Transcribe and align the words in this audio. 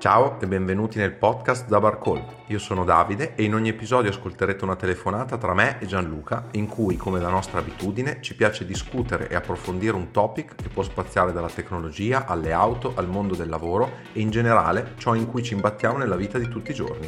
Ciao 0.00 0.40
e 0.40 0.46
benvenuti 0.46 0.96
nel 0.96 1.12
podcast 1.12 1.68
da 1.68 1.78
Barcall. 1.78 2.24
Io 2.46 2.58
sono 2.58 2.84
Davide 2.84 3.34
e 3.34 3.42
in 3.42 3.52
ogni 3.52 3.68
episodio 3.68 4.08
ascolterete 4.08 4.64
una 4.64 4.74
telefonata 4.74 5.36
tra 5.36 5.52
me 5.52 5.78
e 5.78 5.84
Gianluca 5.84 6.46
in 6.52 6.68
cui, 6.68 6.96
come 6.96 7.20
da 7.20 7.28
nostra 7.28 7.58
abitudine, 7.58 8.22
ci 8.22 8.34
piace 8.34 8.64
discutere 8.64 9.28
e 9.28 9.34
approfondire 9.34 9.94
un 9.94 10.10
topic 10.10 10.54
che 10.54 10.70
può 10.70 10.82
spaziare 10.82 11.32
dalla 11.32 11.50
tecnologia 11.50 12.24
alle 12.24 12.50
auto, 12.50 12.94
al 12.96 13.08
mondo 13.08 13.34
del 13.34 13.50
lavoro 13.50 13.90
e 14.14 14.20
in 14.20 14.30
generale 14.30 14.94
ciò 14.96 15.14
in 15.14 15.26
cui 15.26 15.42
ci 15.42 15.52
imbattiamo 15.52 15.98
nella 15.98 16.16
vita 16.16 16.38
di 16.38 16.48
tutti 16.48 16.70
i 16.70 16.74
giorni. 16.74 17.06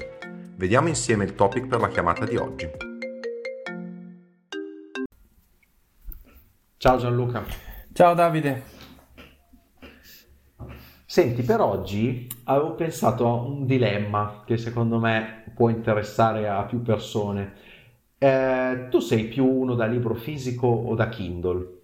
Vediamo 0.56 0.88
insieme 0.88 1.24
il 1.24 1.34
topic 1.34 1.68
per 1.68 1.80
la 1.80 1.88
chiamata 1.88 2.26
di 2.26 2.36
oggi. 2.36 2.70
Ciao 6.76 6.98
Gianluca. 6.98 7.42
Ciao 7.94 8.12
Davide. 8.12 8.81
Senti, 11.12 11.42
per 11.42 11.60
oggi 11.60 12.26
avevo 12.44 12.72
pensato 12.72 13.26
a 13.26 13.34
un 13.34 13.66
dilemma 13.66 14.44
che 14.46 14.56
secondo 14.56 14.98
me 14.98 15.44
può 15.54 15.68
interessare 15.68 16.48
a 16.48 16.62
più 16.62 16.80
persone. 16.80 17.52
Eh, 18.16 18.86
tu 18.88 18.98
sei 18.98 19.24
più 19.24 19.46
uno 19.46 19.74
da 19.74 19.84
libro 19.84 20.14
fisico 20.14 20.66
o 20.68 20.94
da 20.94 21.10
Kindle? 21.10 21.80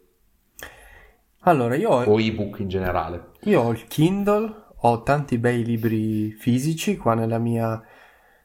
Allora, 1.41 1.77
io 1.77 1.91
ho, 1.91 2.05
O 2.05 2.19
ebook 2.19 2.61
in 2.61 2.69
generale? 2.69 3.33
io 3.41 3.61
ho 3.61 3.71
il 3.71 3.87
Kindle, 3.87 4.51
ho 4.75 5.03
tanti 5.03 5.37
bei 5.37 5.63
libri 5.63 6.31
fisici 6.31 6.97
qua 6.97 7.13
nella 7.13 7.37
mia, 7.37 7.83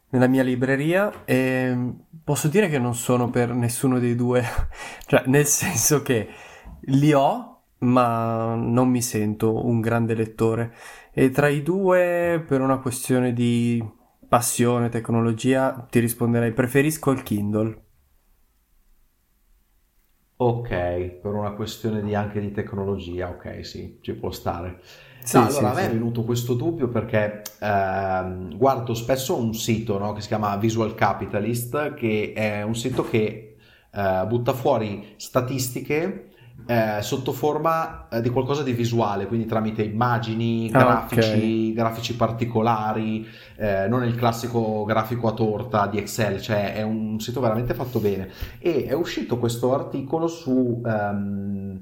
nella 0.09 0.27
mia 0.27 0.43
libreria 0.43 1.23
e 1.23 1.93
posso 2.21 2.49
dire 2.49 2.67
che 2.67 2.77
non 2.77 2.93
sono 2.93 3.29
per 3.29 3.53
nessuno 3.53 3.99
dei 3.99 4.17
due, 4.17 4.43
cioè 5.07 5.23
nel 5.27 5.45
senso 5.45 6.01
che 6.01 6.27
li 6.87 7.13
ho, 7.13 7.52
ma 7.83 8.55
non 8.55 8.89
mi 8.89 9.01
sento 9.01 9.65
un 9.65 9.81
grande 9.81 10.15
lettore. 10.15 10.73
E 11.11 11.29
tra 11.29 11.47
i 11.47 11.61
due, 11.63 12.43
per 12.47 12.61
una 12.61 12.79
questione 12.79 13.33
di 13.33 13.83
passione, 14.27 14.89
tecnologia, 14.89 15.85
ti 15.89 15.99
risponderei 15.99 16.53
preferisco 16.53 17.11
il 17.11 17.23
Kindle. 17.23 17.81
Ok, 20.35 20.67
per 21.21 21.33
una 21.33 21.51
questione 21.53 22.01
di, 22.01 22.15
anche 22.15 22.41
di 22.41 22.51
tecnologia, 22.51 23.29
ok, 23.29 23.65
sì, 23.65 23.99
ci 24.01 24.13
può 24.13 24.31
stare. 24.31 24.79
Sì, 25.19 25.29
No, 25.29 25.45
sì, 25.49 25.63
allora 25.63 25.71
a 25.71 25.73
me 25.73 25.85
è 25.87 25.91
venuto 25.91 26.23
questo 26.25 26.53
dubbio 26.55 26.89
perché 26.89 27.53
ehm, 27.61 28.57
guardo 28.57 28.93
spesso 28.93 29.37
un 29.37 29.53
sito, 29.53 29.97
no, 29.97 30.11
che 30.11 30.19
si 30.21 30.27
chiama 30.27 30.57
Visual 30.57 30.95
Capitalist, 30.95 31.93
che 31.93 32.33
è 32.35 32.61
un 32.63 32.75
sito 32.75 33.07
che 33.07 33.55
eh, 33.91 34.25
butta 34.27 34.53
fuori 34.53 35.13
statistiche 35.17 36.32
eh, 36.65 37.01
sotto 37.01 37.31
forma 37.31 38.07
eh, 38.07 38.21
di 38.21 38.29
qualcosa 38.29 38.63
di 38.63 38.71
visuale, 38.73 39.27
quindi 39.27 39.45
tramite 39.45 39.83
immagini, 39.83 40.69
Ah, 40.73 40.79
grafici, 40.79 41.73
grafici 41.73 42.15
particolari, 42.15 43.25
eh, 43.57 43.87
non 43.87 44.03
il 44.03 44.15
classico 44.15 44.83
grafico 44.85 45.27
a 45.27 45.33
torta 45.33 45.87
di 45.87 45.97
Excel, 45.97 46.41
cioè 46.41 46.73
è 46.73 46.81
un 46.81 47.19
sito 47.19 47.39
veramente 47.41 47.73
fatto 47.73 47.99
bene. 47.99 48.29
E 48.59 48.85
è 48.85 48.93
uscito 48.93 49.37
questo 49.37 49.73
articolo 49.73 50.27
su 50.27 50.81
ehm, 50.85 51.81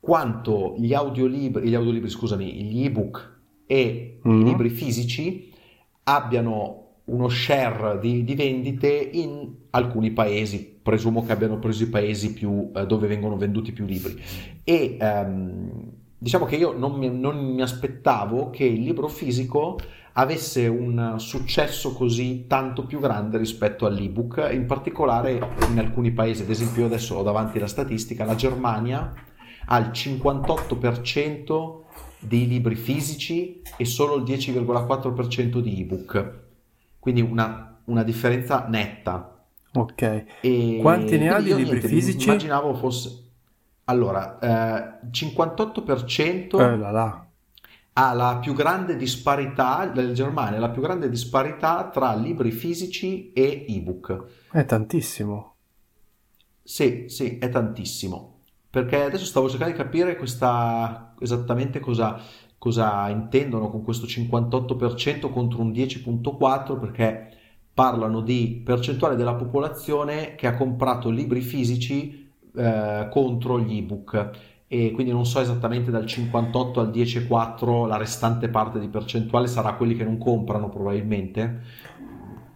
quanto 0.00 0.74
gli 0.78 0.94
audiolibri, 0.94 1.68
gli 1.68 1.74
audiolibri, 1.74 2.08
scusami, 2.08 2.52
gli 2.64 2.84
ebook 2.84 3.34
e 3.66 4.20
i 4.22 4.28
Mhm. 4.28 4.44
libri 4.44 4.68
fisici 4.70 5.52
abbiano 6.04 6.85
uno 7.06 7.28
share 7.28 7.98
di, 8.00 8.24
di 8.24 8.34
vendite 8.34 8.88
in 8.88 9.48
alcuni 9.70 10.10
paesi, 10.10 10.78
presumo 10.82 11.24
che 11.24 11.32
abbiano 11.32 11.58
preso 11.58 11.84
i 11.84 11.88
paesi 11.88 12.32
più, 12.32 12.70
eh, 12.74 12.86
dove 12.86 13.06
vengono 13.06 13.36
venduti 13.36 13.72
più 13.72 13.84
libri. 13.84 14.20
E 14.64 14.96
ehm, 14.98 15.70
diciamo 16.18 16.44
che 16.46 16.56
io 16.56 16.72
non 16.76 16.98
mi, 16.98 17.08
non 17.10 17.36
mi 17.54 17.62
aspettavo 17.62 18.50
che 18.50 18.64
il 18.64 18.82
libro 18.82 19.08
fisico 19.08 19.78
avesse 20.18 20.66
un 20.66 21.16
successo 21.18 21.92
così 21.92 22.46
tanto 22.46 22.86
più 22.86 23.00
grande 23.00 23.38
rispetto 23.38 23.86
all'ebook, 23.86 24.48
in 24.50 24.66
particolare 24.66 25.32
in 25.70 25.78
alcuni 25.78 26.10
paesi, 26.10 26.42
ad 26.42 26.50
esempio 26.50 26.82
io 26.82 26.86
adesso 26.86 27.16
ho 27.16 27.22
davanti 27.22 27.58
la 27.58 27.66
statistica, 27.66 28.24
la 28.24 28.34
Germania 28.34 29.12
ha 29.66 29.78
il 29.78 29.88
58% 29.88 31.80
di 32.18 32.48
libri 32.48 32.76
fisici 32.76 33.60
e 33.76 33.84
solo 33.84 34.16
il 34.16 34.22
10,4% 34.22 35.58
di 35.58 35.80
ebook, 35.82 36.45
quindi 37.06 37.20
una, 37.20 37.80
una 37.84 38.02
differenza 38.02 38.66
netta. 38.68 39.46
Ok. 39.74 40.24
E 40.40 40.78
Quanti 40.80 41.16
ne 41.18 41.28
ha 41.30 41.40
di 41.40 41.54
libri 41.54 41.78
niente, 41.78 41.86
fisici? 41.86 42.28
Immaginavo 42.28 42.74
fosse... 42.74 43.22
Allora, 43.84 44.38
eh, 44.40 45.06
58% 45.10 46.60
Eh 46.60 46.76
là 46.76 46.90
là. 46.90 47.30
ha 47.94 48.12
la 48.12 48.38
più 48.38 48.52
grande 48.54 48.96
disparità, 48.96 49.90
la 49.94 50.12
Germania 50.12 50.58
la 50.58 50.70
più 50.70 50.82
grande 50.82 51.08
disparità 51.08 51.88
tra 51.90 52.14
libri 52.14 52.50
fisici 52.50 53.32
e 53.32 53.64
ebook. 53.68 54.24
È 54.50 54.64
tantissimo. 54.64 55.54
Sì, 56.62 57.04
sì, 57.08 57.38
è 57.38 57.48
tantissimo. 57.48 58.40
Perché 58.70 59.02
adesso 59.04 59.24
stavo 59.24 59.48
cercando 59.48 59.72
di 59.74 59.78
capire 59.82 60.16
questa, 60.16 61.14
esattamente 61.20 61.80
cosa, 61.80 62.20
cosa 62.58 63.08
intendono 63.08 63.70
con 63.70 63.82
questo 63.82 64.06
58% 64.06 65.30
contro 65.30 65.60
un 65.60 65.70
10,4% 65.70 66.78
perché 66.78 67.30
parlano 67.72 68.20
di 68.22 68.62
percentuale 68.64 69.16
della 69.16 69.34
popolazione 69.34 70.34
che 70.34 70.46
ha 70.46 70.56
comprato 70.56 71.10
libri 71.10 71.40
fisici 71.42 72.30
eh, 72.56 73.08
contro 73.10 73.60
gli 73.60 73.76
ebook 73.76 74.30
e 74.68 74.90
quindi 74.92 75.12
non 75.12 75.26
so 75.26 75.40
esattamente 75.40 75.90
dal 75.90 76.06
58 76.06 76.80
al 76.80 76.90
10,4 76.90 77.86
la 77.86 77.96
restante 77.98 78.48
parte 78.48 78.80
di 78.80 78.88
percentuale 78.88 79.46
sarà 79.46 79.74
quelli 79.74 79.94
che 79.94 80.04
non 80.04 80.18
comprano 80.18 80.68
probabilmente. 80.68 81.60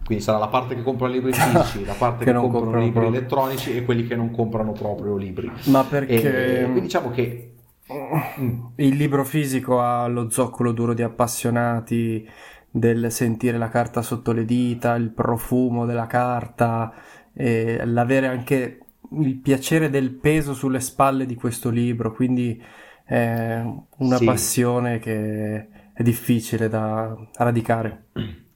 Quindi 0.03 0.23
sarà 0.23 0.39
la 0.39 0.47
parte 0.49 0.75
che 0.75 0.81
compra 0.83 1.07
libri 1.07 1.31
fisici, 1.33 1.85
la 1.85 1.93
parte 1.93 2.25
Che 2.25 2.25
che, 2.25 2.33
non 2.33 2.49
comprano 2.49 2.81
comprano 2.81 2.83
libri 2.83 2.91
proprio. 2.91 3.19
elettronici 3.19 3.75
e 3.77 3.85
quelli 3.85 4.05
che 4.07 4.15
non 4.15 4.31
comprano 4.31 4.73
proprio 4.73 5.15
libri. 5.15 5.49
Ma 5.65 5.81
E 5.83 5.85
perché 5.87 6.61
quindi 6.63 6.81
diciamo 6.81 7.11
che 7.11 7.53
il 8.75 8.95
libro 8.95 9.23
fisico 9.23 9.79
ha 9.81 10.07
lo 10.07 10.29
zoccolo 10.29 10.71
duro 10.71 10.93
di 10.93 11.01
appassionati 11.01 12.27
del 12.69 13.11
sentire 13.11 13.57
la 13.57 13.69
carta 13.69 14.01
sotto 14.01 14.31
le 14.31 14.45
dita, 14.45 14.95
il 14.95 15.09
profumo 15.09 15.85
della 15.85 16.07
carta, 16.07 16.93
e 17.33 17.85
l'avere 17.85 18.27
anche 18.27 18.79
il 19.11 19.35
piacere 19.37 19.89
del 19.89 20.11
peso 20.11 20.53
sulle 20.53 20.79
spalle 20.79 21.25
di 21.25 21.35
questo 21.35 21.69
libro, 21.69 22.13
quindi 22.13 22.61
è 23.03 23.61
una 23.97 24.17
sì, 24.17 24.25
passione 24.25 24.99
che 24.99 25.67
è 25.93 26.01
difficile 26.01 26.69
da 26.69 27.15
radicare. 27.35 28.05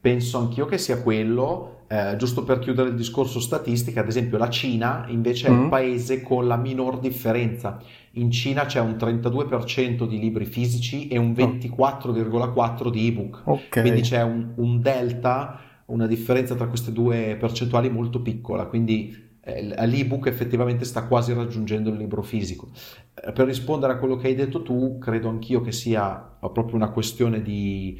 penso 0.00 0.38
anch'io 0.38 0.66
che 0.66 0.78
sia 0.78 1.00
quello. 1.02 1.76
Eh, 1.90 2.14
giusto 2.16 2.44
per 2.44 2.60
chiudere 2.60 2.90
il 2.90 2.94
discorso 2.94 3.40
statistica, 3.40 4.00
ad 4.00 4.06
esempio 4.08 4.38
la 4.38 4.48
Cina 4.48 5.06
invece 5.08 5.48
è 5.48 5.50
il 5.50 5.58
Mm? 5.58 5.68
paese 5.68 6.22
con 6.22 6.46
la 6.46 6.56
minor 6.56 7.00
differenza. 7.00 7.82
In 8.12 8.30
Cina 8.30 8.64
c'è 8.64 8.78
un 8.80 8.96
32% 8.96 10.06
di 10.06 10.18
libri 10.20 10.44
fisici 10.46 11.08
e 11.08 11.18
un 11.18 11.34
Oh, 11.36 11.58
24,4% 11.58 12.90
di 12.90 13.06
ebook. 13.08 13.42
Quindi 13.78 14.00
ok. 14.00 14.00
c'è 14.00 14.22
un, 14.22 14.52
un 14.56 14.80
delta, 14.80 15.60
una 15.86 16.06
differenza 16.06 16.54
tra 16.54 16.68
queste 16.68 16.92
due 16.92 17.36
percentuali 17.38 17.90
molto 17.90 18.22
piccola. 18.22 18.66
Quindi 18.66 19.12
eh, 19.42 19.74
l'ebook 19.86 20.26
effettivamente 20.26 20.84
sta 20.84 21.06
quasi 21.06 21.32
raggiungendo 21.32 21.90
il 21.90 21.96
libro 21.96 22.22
fisico. 22.22 22.70
Eh, 23.14 23.32
Per 23.32 23.46
rispondere 23.46 23.92
a 23.94 23.98
quello 23.98 24.16
che 24.16 24.28
hai 24.28 24.34
detto 24.36 24.62
tu, 24.62 24.98
credo 24.98 25.28
anch'io 25.28 25.60
che 25.60 25.72
sia 25.72 26.14
proprio 26.52 26.76
una 26.76 26.90
questione 26.90 27.42
di 27.42 27.98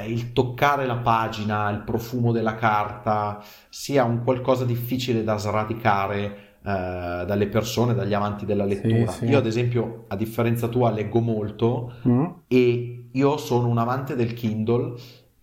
eh, 0.00 0.10
il 0.10 0.32
toccare 0.32 0.86
la 0.86 0.96
pagina, 0.96 1.70
il 1.70 1.80
profumo 1.80 2.32
della 2.32 2.54
carta, 2.54 3.42
sia 3.68 4.04
un 4.04 4.22
qualcosa 4.24 4.64
difficile 4.64 5.24
da 5.24 5.36
sradicare 5.38 6.50
eh, 6.64 7.24
dalle 7.26 7.46
persone, 7.48 7.94
dagli 7.94 8.14
amanti 8.14 8.44
della 8.46 8.66
Sì, 8.68 8.74
lettura. 8.74 9.10
sì. 9.10 9.24
Io, 9.26 9.38
ad 9.38 9.46
esempio, 9.46 10.04
a 10.08 10.16
differenza 10.16 10.68
tua, 10.68 10.90
leggo 10.90 11.20
molto 11.20 11.92
Mm? 12.06 12.24
e 12.48 13.08
io 13.10 13.36
sono 13.36 13.66
un 13.68 13.78
amante 13.78 14.14
del 14.16 14.32
Kindle, 14.34 14.94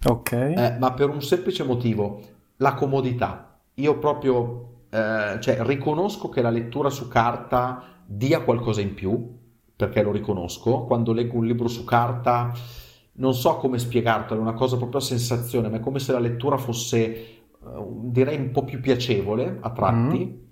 Ok. 0.06 0.32
eh, 0.32 0.78
ma 0.80 0.94
per 0.94 1.10
un 1.10 1.22
semplice 1.22 1.64
motivo, 1.64 2.22
la 2.58 2.74
comodità. 2.74 3.58
Io 3.76 3.98
proprio, 4.00 4.84
eh, 4.90 5.38
cioè, 5.40 5.58
riconosco 5.62 6.30
che 6.30 6.42
la 6.42 6.50
lettura 6.50 6.90
su 6.90 7.08
carta 7.08 7.84
dia 8.06 8.42
qualcosa 8.42 8.82
in 8.82 8.94
più, 8.94 9.38
perché 9.76 10.02
lo 10.02 10.12
riconosco. 10.12 10.86
Quando 10.86 11.14
leggo 11.14 11.38
un 11.38 11.46
libro 11.46 11.68
su 11.68 11.84
carta, 11.86 12.52
non 13.20 13.34
so 13.34 13.58
come 13.58 13.78
spiegartelo, 13.80 14.40
è 14.40 14.44
una 14.44 14.54
cosa 14.54 14.78
proprio 14.78 15.00
a 15.00 15.04
sensazione, 15.04 15.70
ma 15.70 15.78
è 15.78 15.80
come 15.80 16.00
se 16.00 16.12
la 16.12 16.20
lettura 16.20 16.58
fosse, 16.58 16.98
eh, 17.06 17.48
direi, 18.04 18.38
un 18.38 18.52
po' 18.52 18.64
più 18.64 18.80
piacevole 18.80 19.58
a 19.62 19.70
Mm? 19.70 19.74
tratti, 19.74 20.48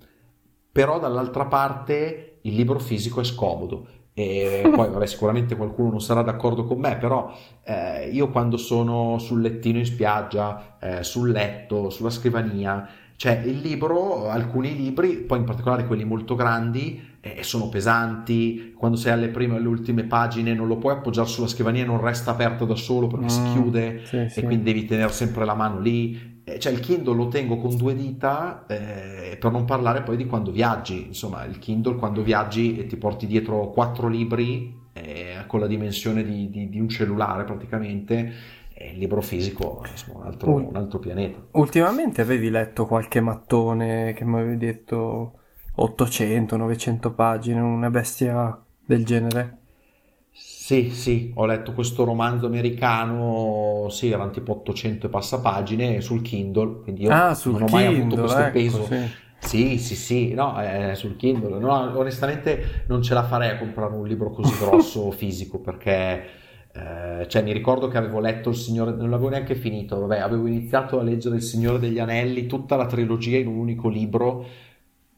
però 0.71 0.99
dall'altra 0.99 1.45
parte 1.45 2.39
il 2.41 2.55
libro 2.55 2.79
fisico 2.79 3.21
è 3.21 3.23
scomodo. 3.23 3.87
E 4.13 4.69
poi, 4.73 4.89
vabbè, 4.89 5.05
sicuramente 5.05 5.55
qualcuno 5.55 5.91
non 5.91 6.01
sarà 6.01 6.21
d'accordo 6.23 6.65
con 6.65 6.79
me, 6.79 6.97
però 6.97 7.31
eh, 7.63 8.09
io 8.09 8.29
quando 8.29 8.57
sono 8.57 9.17
sul 9.19 9.41
lettino 9.41 9.77
in 9.77 9.85
spiaggia, 9.85 10.77
eh, 10.79 11.03
sul 11.03 11.31
letto, 11.31 11.89
sulla 11.89 12.09
scrivania, 12.09 12.87
cioè 13.15 13.41
il 13.45 13.59
libro, 13.59 14.27
alcuni 14.29 14.75
libri, 14.75 15.17
poi 15.17 15.39
in 15.39 15.45
particolare 15.45 15.85
quelli 15.87 16.03
molto 16.03 16.35
grandi, 16.35 17.06
eh, 17.19 17.43
sono 17.43 17.69
pesanti, 17.69 18.73
quando 18.75 18.97
sei 18.97 19.13
alle 19.13 19.29
prime 19.29 19.55
e 19.55 19.57
alle 19.57 19.67
ultime 19.67 20.03
pagine 20.03 20.53
non 20.53 20.67
lo 20.67 20.77
puoi 20.77 20.93
appoggiare 20.93 21.27
sulla 21.27 21.47
scrivania, 21.47 21.85
non 21.85 22.01
resta 22.01 22.31
aperto 22.31 22.65
da 22.65 22.75
solo 22.75 23.07
perché 23.07 23.25
mm, 23.25 23.27
si 23.27 23.41
chiude 23.51 24.01
sì, 24.05 24.17
e 24.17 24.29
sì. 24.29 24.41
quindi 24.43 24.63
devi 24.63 24.85
tenere 24.85 25.11
sempre 25.11 25.45
la 25.45 25.55
mano 25.55 25.79
lì. 25.79 26.41
Eh, 26.43 26.59
cioè 26.59 26.71
il 26.71 26.79
Kindle 26.79 27.15
lo 27.15 27.27
tengo 27.27 27.57
con 27.57 27.75
due 27.75 27.93
dita 27.93 28.65
eh, 28.67 29.37
per 29.37 29.51
non 29.51 29.65
parlare 29.65 30.01
poi 30.01 30.15
di 30.15 30.25
quando 30.25 30.51
viaggi, 30.51 31.07
insomma 31.07 31.43
il 31.43 31.59
Kindle 31.59 31.95
quando 31.95 32.21
viaggi 32.21 32.77
e 32.77 32.85
ti 32.85 32.95
porti 32.95 33.27
dietro 33.27 33.69
quattro 33.71 34.07
libri 34.07 34.73
eh, 34.93 35.43
con 35.45 35.59
la 35.59 35.67
dimensione 35.67 36.23
di, 36.23 36.49
di, 36.49 36.69
di 36.69 36.79
un 36.79 36.87
cellulare 36.87 37.43
praticamente 37.43 38.55
il 38.79 38.99
libro 38.99 39.21
fisico 39.21 39.83
è 39.83 39.89
un 40.13 40.23
altro, 40.23 40.53
un 40.53 40.75
altro, 40.75 40.99
pianeta. 40.99 41.39
Ultimamente 41.51 42.21
avevi 42.21 42.49
letto 42.49 42.85
qualche 42.85 43.21
mattone 43.21 44.13
che 44.13 44.23
mi 44.23 44.37
avevi 44.37 44.57
detto 44.57 45.39
800-900 45.77 47.13
pagine, 47.13 47.59
una 47.59 47.89
bestia 47.89 48.59
del 48.85 49.05
genere? 49.05 49.57
Sì, 50.31 50.89
sì, 50.91 51.31
ho 51.35 51.45
letto 51.45 51.73
questo 51.73 52.03
romanzo 52.03 52.45
americano, 52.45 53.87
sì, 53.89 54.11
erano 54.11 54.31
tipo 54.31 54.51
800 54.53 55.07
e 55.07 55.09
passa 55.09 55.39
pagine 55.39 56.01
sul 56.01 56.21
Kindle, 56.21 56.81
quindi 56.81 57.03
io 57.03 57.09
ah, 57.11 57.37
non 57.45 57.61
ho 57.61 57.67
mai 57.67 57.85
Kindle, 57.85 58.01
avuto 58.01 58.21
questo 58.21 58.39
ecco, 58.39 58.51
peso. 58.51 58.83
Sì. 58.83 59.25
Sì, 59.39 59.77
sì, 59.77 59.95
sì, 59.95 60.33
no, 60.33 60.57
è 60.57 60.93
sul 60.95 61.15
Kindle. 61.15 61.59
No, 61.59 61.97
onestamente 61.97 62.83
non 62.87 63.01
ce 63.01 63.13
la 63.13 63.23
farei 63.23 63.51
a 63.51 63.57
comprare 63.57 63.93
un 63.93 64.05
libro 64.07 64.31
così 64.31 64.53
grosso 64.59 65.09
fisico 65.11 65.59
perché 65.59 66.25
eh, 66.73 67.27
cioè 67.27 67.41
mi 67.41 67.53
ricordo 67.53 67.87
che 67.87 67.97
avevo 67.97 68.19
letto 68.19 68.49
Il 68.49 68.55
Signore, 68.55 68.91
non 68.91 69.09
l'avevo 69.09 69.29
neanche 69.29 69.55
finito, 69.55 69.99
vabbè, 69.99 70.19
avevo 70.19 70.47
iniziato 70.47 70.99
a 70.99 71.03
leggere 71.03 71.37
Il 71.37 71.41
Signore 71.41 71.79
degli 71.79 71.97
Anelli, 71.97 72.45
tutta 72.45 72.75
la 72.75 72.85
trilogia 72.85 73.37
in 73.37 73.47
un 73.47 73.57
unico 73.57 73.89
libro 73.89 74.45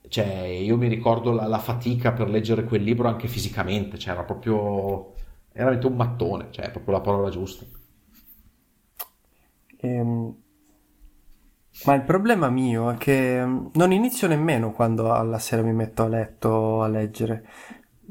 cioè, 0.10 0.44
io 0.44 0.76
mi 0.78 0.88
ricordo 0.88 1.32
la, 1.32 1.46
la, 1.48 1.60
fatica 1.60 2.12
per 2.12 2.30
leggere 2.30 2.64
quel 2.64 2.84
libro 2.84 3.08
anche 3.08 3.28
fisicamente, 3.28 3.98
cioè 3.98 4.14
era 4.14 4.24
proprio 4.24 5.14
era 5.52 5.66
veramente 5.66 5.88
un 5.88 5.96
mattone, 5.96 6.48
cioè 6.52 6.66
è 6.66 6.72
proprio 6.72 6.96
la 6.96 7.02
parola 7.02 7.30
giusta. 7.30 7.66
Ehm, 9.82 10.36
ma 11.86 11.94
il 11.94 12.02
problema 12.04 12.50
mio 12.50 12.92
è 12.92 12.98
che 12.98 13.42
non 13.72 13.92
inizio 13.92 14.28
nemmeno 14.28 14.72
quando 14.72 15.14
alla 15.14 15.40
sera 15.40 15.62
mi 15.62 15.74
metto 15.74 16.04
a 16.04 16.08
letto 16.08 16.82
a 16.82 16.88
leggere. 16.88 17.48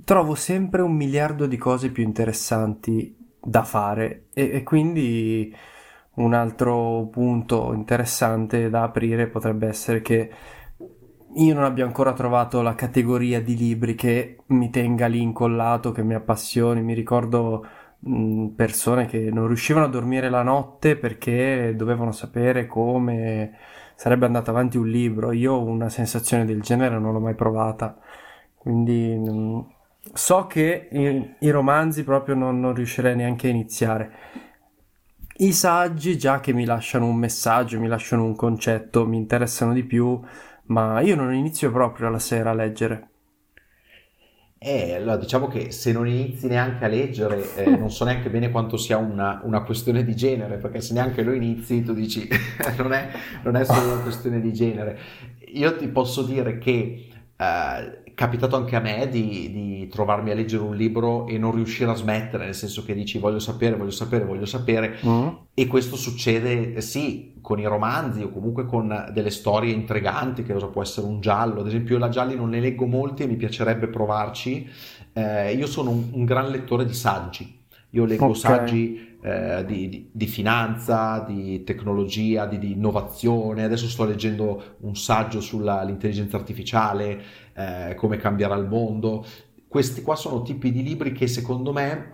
Trovo 0.05 0.35
sempre 0.35 0.83
un 0.83 0.93
miliardo 0.93 1.47
di 1.47 1.57
cose 1.57 1.91
più 1.91 2.03
interessanti 2.03 3.17
da 3.41 3.65
fare 3.65 4.27
e, 4.33 4.51
e 4.53 4.63
quindi 4.63 5.55
un 6.15 6.35
altro 6.35 7.09
punto 7.11 7.73
interessante 7.73 8.71
da 8.71 8.83
aprire 8.85 9.29
potrebbe 9.29 9.69
essere 9.69 10.01
che 10.03 10.31
io 11.35 11.55
non 11.55 11.65
abbia 11.65 11.85
ancora 11.85 12.13
trovato 12.13 12.63
la 12.63 12.75
categoria 12.75 13.41
di 13.41 13.57
libri 13.57 13.95
che 13.95 14.39
mi 14.47 14.71
tenga 14.71 15.07
lì 15.07 15.21
incollato, 15.21 15.93
che 15.93 16.03
mi 16.03 16.15
appassioni. 16.15 16.83
Mi 16.83 16.95
ricordo 16.95 17.67
mh, 18.01 18.47
persone 18.49 19.07
che 19.07 19.31
non 19.31 19.47
riuscivano 19.47 19.87
a 19.87 19.89
dormire 19.89 20.31
la 20.31 20.43
notte 20.43 20.97
perché 20.97 21.75
dovevano 21.77 22.13
sapere 22.13 22.67
come 22.67 23.53
sarebbe 23.95 24.27
andato 24.27 24.51
avanti 24.51 24.79
un 24.79 24.89
libro. 24.89 25.33
Io 25.33 25.61
una 25.61 25.89
sensazione 25.89 26.45
del 26.45 26.63
genere 26.63 26.99
non 26.99 27.13
l'ho 27.13 27.21
mai 27.21 27.35
provata. 27.35 27.99
Quindi 28.57 29.17
mh, 29.17 29.67
so 30.15 30.47
che 30.47 30.89
i, 30.91 31.35
i, 31.41 31.51
romanzi 31.51 32.05
proprio 32.05 32.35
non, 32.35 32.59
non 32.61 32.75
riuscirei 32.75 33.15
neanche 33.17 33.49
a 33.49 33.51
iniziare. 33.51 34.13
I 35.41 35.53
saggi, 35.53 36.19
già 36.19 36.41
che 36.41 36.53
mi 36.53 36.65
lasciano 36.65 37.07
un 37.07 37.17
messaggio, 37.17 37.79
mi 37.79 37.87
lasciano 37.87 38.25
un 38.25 38.35
concetto, 38.35 39.07
mi 39.07 39.17
interessano 39.17 39.73
di 39.73 39.85
più 39.85 40.21
ma 40.69 41.01
io 41.01 41.15
non 41.15 41.35
inizio 41.35 41.71
proprio 41.71 42.09
la 42.09 42.19
sera 42.19 42.51
a 42.51 42.55
leggere. 42.55 43.09
Eh, 44.61 44.95
allora 44.95 45.17
diciamo 45.17 45.47
che 45.47 45.71
se 45.71 45.93
non 45.93 46.09
inizi 46.09 46.49
neanche 46.49 46.85
a 46.85 46.89
leggere, 46.89 47.55
eh, 47.55 47.71
non 47.77 47.91
so 47.91 48.05
neanche 48.05 48.29
bene 48.29 48.51
quanto 48.51 48.77
sia 48.77 48.97
una, 48.97 49.41
una, 49.45 49.63
questione 49.63 50.03
di 50.03 50.17
genere, 50.17 50.57
perché 50.57 50.81
se 50.81 50.95
neanche 50.95 51.23
lo 51.23 51.33
inizi, 51.33 51.83
tu 51.83 51.95
dici 51.95 52.29
non, 52.77 52.93
è, 52.93 53.09
non 53.45 53.55
è 53.55 53.65
solo 53.65 53.93
una 53.93 54.03
questione 54.03 54.41
di 54.41 54.53
genere. 54.53 54.99
Io 55.53 55.77
ti 55.77 55.87
posso 55.89 56.23
dire 56.23 56.59
che 56.59 57.09
eh, 57.37 58.03
capitato 58.19 58.57
anche 58.57 58.75
a 58.75 58.81
me 58.81 59.09
di, 59.09 59.53
di, 59.53 59.87
trovarmi 59.87 60.33
a 60.33 60.35
leggere 60.35 60.65
un 60.65 60.75
libro 60.75 61.29
e 61.29 61.39
non 61.39 61.55
riuscire 61.55 61.89
a 61.89 61.95
smettere, 61.95 62.47
nel 62.47 62.55
senso 62.57 62.85
che 62.85 62.93
dici 62.93 63.17
voglio 63.19 63.39
sapere, 63.39 63.77
voglio 63.77 63.93
sapere, 63.93 64.25
voglio 64.25 64.45
sapere, 64.45 64.99
mm. 65.07 65.29
e 65.55 65.67
questo 65.69 65.95
succede 65.95 66.75
eh, 66.75 66.81
sì 66.81 67.37
con 67.41 67.61
i 67.61 67.65
romanzi 67.65 68.23
o 68.23 68.31
comunque 68.31 68.67
con 68.67 69.09
delle 69.13 69.31
storie 69.31 69.73
intriganti, 69.73 70.43
che 70.43 70.53
cosa 70.53 70.67
può 70.67 70.83
essere 70.83 71.07
un 71.07 71.21
giallo, 71.21 71.61
ad 71.61 71.69
esempio 71.69 71.95
io 71.95 72.01
la 72.01 72.09
gialli 72.09 72.35
non 72.35 72.49
ne 72.49 72.59
leggo 72.59 72.87
molti 72.87 73.23
e 73.23 73.29
mi 73.29 73.37
piacerebbe 73.37 73.87
provarci, 73.87 74.69
eh, 75.13 75.53
io 75.55 75.67
sono 75.69 75.91
un, 75.91 76.09
un, 76.11 76.25
gran 76.25 76.51
lettore 76.51 76.85
di 76.85 76.95
saggi, 76.95 77.58
io 77.91 78.05
leggo 78.05 78.27
okay. 78.27 78.39
saggi 78.39 79.17
eh, 79.21 79.65
di, 79.67 79.89
di, 79.89 80.11
di, 80.13 80.27
finanza, 80.27 81.25
di 81.27 81.65
tecnologia, 81.65 82.47
di, 82.47 82.59
di, 82.59 82.73
innovazione. 82.73 83.65
Adesso 83.65 83.89
sto 83.89 84.05
leggendo 84.05 84.77
un 84.81 84.95
saggio 84.95 85.41
sull'intelligenza 85.41 86.37
artificiale, 86.37 87.23
eh, 87.55 87.95
come 87.97 88.17
cambierà 88.17 88.55
il 88.55 88.67
mondo. 88.67 89.25
Questi 89.67 90.03
qua 90.03 90.17
sono 90.17 90.43
tipi 90.43 90.71
di 90.71 90.83
libri 90.83 91.13
che 91.13 91.27
secondo 91.27 91.73
me 91.73 92.13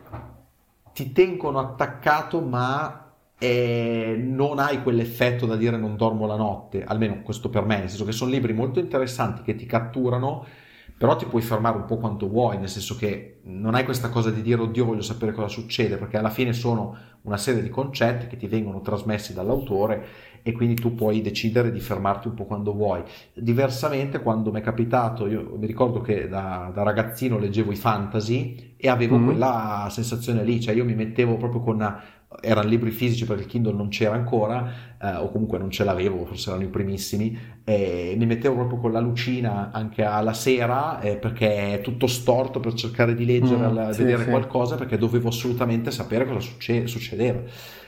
ti 0.92 1.12
tengono 1.12 1.58
attaccato, 1.58 2.40
ma 2.40 3.12
eh, 3.38 4.16
non 4.18 4.58
hai 4.58 4.82
quell'effetto 4.82 5.44
da 5.44 5.56
dire 5.56 5.76
non 5.76 5.96
dormo 5.96 6.26
la 6.26 6.36
notte, 6.36 6.84
almeno 6.84 7.20
questo 7.22 7.50
per 7.50 7.64
me, 7.64 7.78
nel 7.78 7.88
senso 7.88 8.04
che 8.04 8.12
sono 8.12 8.30
libri 8.30 8.52
molto 8.52 8.78
interessanti 8.78 9.42
che 9.42 9.54
ti 9.54 9.66
catturano 9.66 10.46
però 10.96 11.16
ti 11.16 11.26
puoi 11.26 11.42
fermare 11.42 11.76
un 11.76 11.84
po' 11.84 11.98
quanto 11.98 12.28
vuoi, 12.28 12.58
nel 12.58 12.68
senso 12.68 12.96
che 12.96 13.40
non 13.44 13.74
hai 13.74 13.84
questa 13.84 14.08
cosa 14.08 14.30
di 14.30 14.42
dire 14.42 14.62
oddio 14.62 14.84
voglio 14.84 15.02
sapere 15.02 15.32
cosa 15.32 15.48
succede, 15.48 15.96
perché 15.96 16.16
alla 16.16 16.30
fine 16.30 16.52
sono 16.52 16.96
una 17.22 17.36
serie 17.36 17.62
di 17.62 17.68
concetti 17.68 18.26
che 18.26 18.36
ti 18.36 18.46
vengono 18.46 18.80
trasmessi 18.80 19.34
dall'autore 19.34 20.06
e 20.42 20.52
quindi 20.52 20.74
tu 20.74 20.94
puoi 20.94 21.22
decidere 21.22 21.72
di 21.72 21.80
fermarti 21.80 22.28
un 22.28 22.34
po' 22.34 22.44
quando 22.44 22.72
vuoi. 22.72 23.02
Diversamente 23.32 24.20
quando 24.20 24.52
mi 24.52 24.60
è 24.60 24.62
capitato, 24.62 25.26
io 25.26 25.56
mi 25.56 25.66
ricordo 25.66 26.00
che 26.00 26.28
da, 26.28 26.70
da 26.72 26.82
ragazzino 26.82 27.38
leggevo 27.38 27.72
i 27.72 27.76
fantasy 27.76 28.74
e 28.76 28.88
avevo 28.88 29.16
mm-hmm. 29.16 29.24
quella 29.24 29.88
sensazione 29.90 30.44
lì, 30.44 30.60
cioè 30.60 30.74
io 30.74 30.84
mi 30.84 30.94
mettevo 30.94 31.36
proprio 31.36 31.60
con 31.60 32.00
erano 32.40 32.68
libri 32.68 32.90
fisici 32.90 33.24
perché 33.26 33.42
il 33.42 33.48
Kindle 33.48 33.72
non 33.74 33.88
c'era 33.88 34.14
ancora, 34.14 34.96
eh, 35.00 35.14
o 35.16 35.30
comunque 35.30 35.58
non 35.58 35.70
ce 35.70 35.84
l'avevo, 35.84 36.24
forse 36.24 36.50
erano 36.50 36.64
i 36.64 36.68
primissimi, 36.68 37.38
e 37.64 38.14
mi 38.16 38.26
mettevo 38.26 38.54
proprio 38.54 38.78
con 38.78 38.92
la 38.92 39.00
lucina 39.00 39.70
anche 39.72 40.02
alla 40.04 40.32
sera 40.32 41.00
eh, 41.00 41.16
perché 41.16 41.74
è 41.74 41.80
tutto 41.80 42.06
storto 42.06 42.60
per 42.60 42.74
cercare 42.74 43.14
di 43.14 43.24
leggere, 43.24 43.68
mm, 43.68 43.90
sì, 43.90 44.02
vedere 44.02 44.24
sì. 44.24 44.30
qualcosa, 44.30 44.76
perché 44.76 44.98
dovevo 44.98 45.28
assolutamente 45.28 45.90
sapere 45.90 46.26
cosa 46.26 46.40
succe- 46.40 46.86
succedeva. 46.86 47.40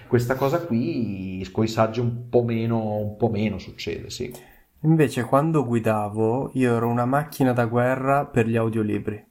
Questa 0.06 0.36
cosa 0.36 0.60
qui 0.60 1.46
con 1.50 1.64
i 1.64 1.68
saggi 1.68 2.00
un 2.00 2.28
po' 2.28 2.44
meno, 2.44 2.96
un 2.98 3.16
po' 3.16 3.28
meno 3.28 3.58
succede, 3.58 4.10
sì. 4.10 4.32
Invece 4.82 5.24
quando 5.24 5.64
guidavo 5.64 6.50
io 6.54 6.76
ero 6.76 6.88
una 6.88 7.06
macchina 7.06 7.52
da 7.52 7.64
guerra 7.64 8.24
per 8.24 8.46
gli 8.46 8.56
audiolibri. 8.56 9.24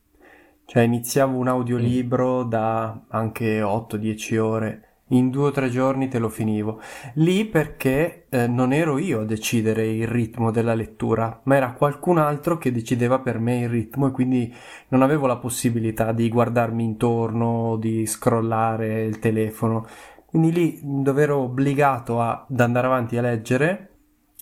Cioè 0.65 0.83
iniziavo 0.83 1.37
un 1.37 1.47
audiolibro 1.47 2.43
da 2.43 3.05
anche 3.09 3.61
8-10 3.61 4.37
ore 4.37 4.84
in 5.09 5.29
due 5.29 5.47
o 5.47 5.51
tre 5.51 5.69
giorni 5.69 6.07
te 6.07 6.17
lo 6.17 6.29
finivo. 6.29 6.81
Lì 7.15 7.45
perché 7.45 8.25
eh, 8.29 8.47
non 8.47 8.73
ero 8.73 8.97
io 8.97 9.21
a 9.21 9.25
decidere 9.25 9.85
il 9.87 10.07
ritmo 10.07 10.49
della 10.51 10.73
lettura, 10.73 11.41
ma 11.43 11.55
era 11.55 11.73
qualcun 11.73 12.17
altro 12.17 12.57
che 12.57 12.71
decideva 12.71 13.19
per 13.19 13.39
me 13.39 13.59
il 13.59 13.69
ritmo 13.69 14.07
e 14.07 14.11
quindi 14.11 14.53
non 14.89 15.01
avevo 15.01 15.27
la 15.27 15.37
possibilità 15.37 16.11
di 16.11 16.29
guardarmi 16.29 16.83
intorno, 16.83 17.77
di 17.77 18.05
scrollare 18.05 19.03
il 19.03 19.19
telefono. 19.19 19.85
Quindi 20.25 20.51
lì 20.51 20.79
dove 20.81 21.21
ero 21.23 21.37
obbligato 21.37 22.19
ad 22.21 22.59
andare 22.59 22.87
avanti 22.87 23.17
a 23.17 23.21
leggere, 23.21 23.89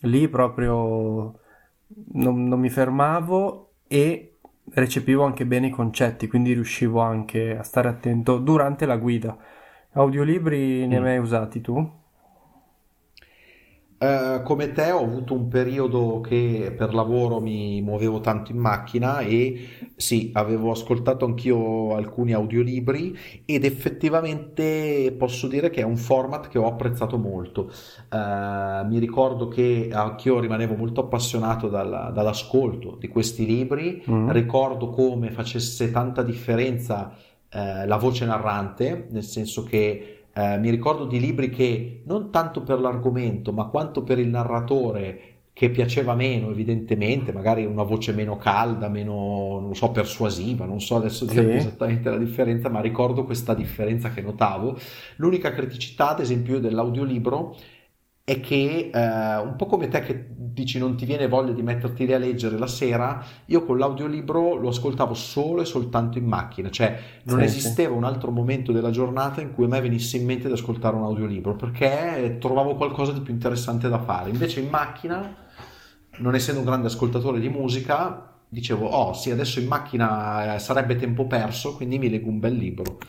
lì 0.02 0.28
proprio 0.30 1.40
non, 2.14 2.48
non 2.48 2.60
mi 2.60 2.70
fermavo 2.70 3.74
e 3.88 4.38
recepivo 4.72 5.24
anche 5.24 5.46
bene 5.46 5.68
i 5.68 5.72
concetti, 5.72 6.28
quindi 6.28 6.54
riuscivo 6.54 7.02
anche 7.02 7.56
a 7.58 7.64
stare 7.64 7.90
attento 7.90 8.38
durante 8.38 8.86
la 8.86 8.98
guida 8.98 9.38
Audiolibri 9.94 10.88
ne 10.88 10.96
hai 10.96 11.02
mm. 11.02 11.04
mai 11.04 11.18
usati 11.20 11.62
tu? 11.62 12.02
Uh, 14.04 14.44
come 14.44 14.74
te 14.74 14.92
ho 14.92 15.02
avuto 15.02 15.34
un 15.34 15.48
periodo 15.48 16.20
che 16.20 16.74
per 16.76 16.94
lavoro 16.94 17.40
mi 17.40 17.82
muovevo 17.82 18.20
tanto 18.20 18.52
in 18.52 18.58
macchina 18.58 19.20
e 19.20 19.66
sì, 19.96 20.32
avevo 20.34 20.72
ascoltato 20.72 21.24
anch'io 21.24 21.96
alcuni 21.96 22.34
audiolibri 22.34 23.18
ed 23.46 23.64
effettivamente 23.64 25.16
posso 25.18 25.48
dire 25.48 25.70
che 25.70 25.80
è 25.80 25.86
un 25.86 25.96
format 25.96 26.50
che 26.50 26.58
ho 26.58 26.68
apprezzato 26.68 27.18
molto. 27.18 27.72
Uh, 28.12 28.86
mi 28.88 29.00
ricordo 29.00 29.48
che 29.48 29.90
anch'io 29.94 30.40
rimanevo 30.42 30.76
molto 30.76 31.00
appassionato 31.00 31.70
dal, 31.70 32.12
dall'ascolto 32.14 32.98
di 33.00 33.08
questi 33.08 33.46
libri, 33.46 34.04
mm. 34.10 34.32
ricordo 34.32 34.90
come 34.90 35.32
facesse 35.32 35.92
tanta 35.92 36.24
differenza 36.24 37.16
eh, 37.54 37.86
la 37.86 37.98
voce 37.98 38.26
narrante, 38.26 39.08
nel 39.10 39.24
senso 39.24 39.64
che 39.64 40.24
eh, 40.34 40.58
mi 40.58 40.70
ricordo 40.70 41.06
di 41.06 41.20
libri 41.20 41.50
che 41.50 42.02
non 42.06 42.32
tanto 42.32 42.64
per 42.64 42.80
l'argomento, 42.80 43.52
ma 43.52 43.66
quanto 43.66 44.04
per 44.04 44.18
il 44.20 44.28
narratore 44.28 45.34
che 45.54 45.70
piaceva 45.70 46.16
meno, 46.16 46.50
evidentemente, 46.50 47.32
magari 47.32 47.64
una 47.64 47.84
voce 47.84 48.12
meno 48.12 48.38
calda, 48.38 48.90
meno, 48.90 49.60
non 49.62 49.76
so, 49.76 49.92
persuasiva, 49.92 50.66
non 50.66 50.82
so 50.82 50.96
adesso 50.96 51.26
dire 51.26 51.52
sì. 51.52 51.58
esattamente 51.58 52.10
la 52.10 52.18
differenza, 52.18 52.70
ma 52.70 52.82
ricordo 52.82 53.24
questa 53.24 53.54
differenza 53.54 54.10
che 54.10 54.22
notavo. 54.22 54.76
L'unica 55.18 55.52
criticità, 55.52 56.10
ad 56.10 56.22
esempio, 56.22 56.60
dell'audiolibro 56.60 57.56
è 58.26 58.40
che 58.40 58.90
eh, 58.94 59.38
un 59.38 59.56
po' 59.58 59.66
come 59.66 59.90
te 59.90 60.00
che 60.00 60.28
dici 60.30 60.80
non 60.80 60.96
ti 60.96 61.06
viene 61.06 61.28
voglia 61.28 61.52
di 61.52 61.62
metterti 61.62 62.06
lì 62.06 62.14
a 62.14 62.18
leggere 62.18 62.58
la 62.58 62.68
sera, 62.68 63.22
io 63.48 63.66
con 63.66 63.78
l'audiolibro 63.78 64.56
lo 64.56 64.70
ascoltavo 64.70 65.14
solo 65.14 65.62
e 65.62 65.66
soltanto 65.66 66.18
in 66.18 66.26
macchina, 66.26 66.70
cioè 66.70 66.98
non 67.24 67.40
sì, 67.40 67.46
esisteva 67.46 67.92
sì. 67.92 67.98
un 67.98 68.06
altro 68.06 68.32
momento 68.32 68.72
della 68.72 68.92
giornata 68.92 69.42
in 69.42 69.54
cui 69.54 69.66
a 69.66 69.68
me 69.68 69.82
venisse 69.82 70.16
in 70.18 70.26
mente 70.26 70.48
di 70.48 70.54
ascoltare 70.54 70.96
un 70.96 71.04
audiolibro 71.04 71.56
perché 71.56 72.38
trovavo 72.40 72.76
qualcosa 72.76 73.12
di 73.12 73.20
più 73.20 73.34
interessante 73.34 73.90
da 73.90 74.00
fare. 74.00 74.30
Invece 74.30 74.62
in 74.62 74.70
macchina, 74.70 75.36
non 76.20 76.34
essendo 76.34 76.62
un 76.62 76.66
grande 76.66 76.88
ascoltatore 76.88 77.42
di 77.42 77.50
musica, 77.50 78.36
dicevo, 78.48 78.88
oh 78.88 79.14
sì, 79.14 79.32
adesso 79.32 79.60
in 79.60 79.68
macchina 79.68 80.56
eh, 80.56 80.60
sarebbe 80.60 80.96
tempo 80.96 81.28
perso, 81.28 81.76
quindi 81.76 81.98
mi 81.98 82.10
leggo 82.10 82.30
un 82.30 82.40
bel 82.40 82.56
libro. 82.56 83.00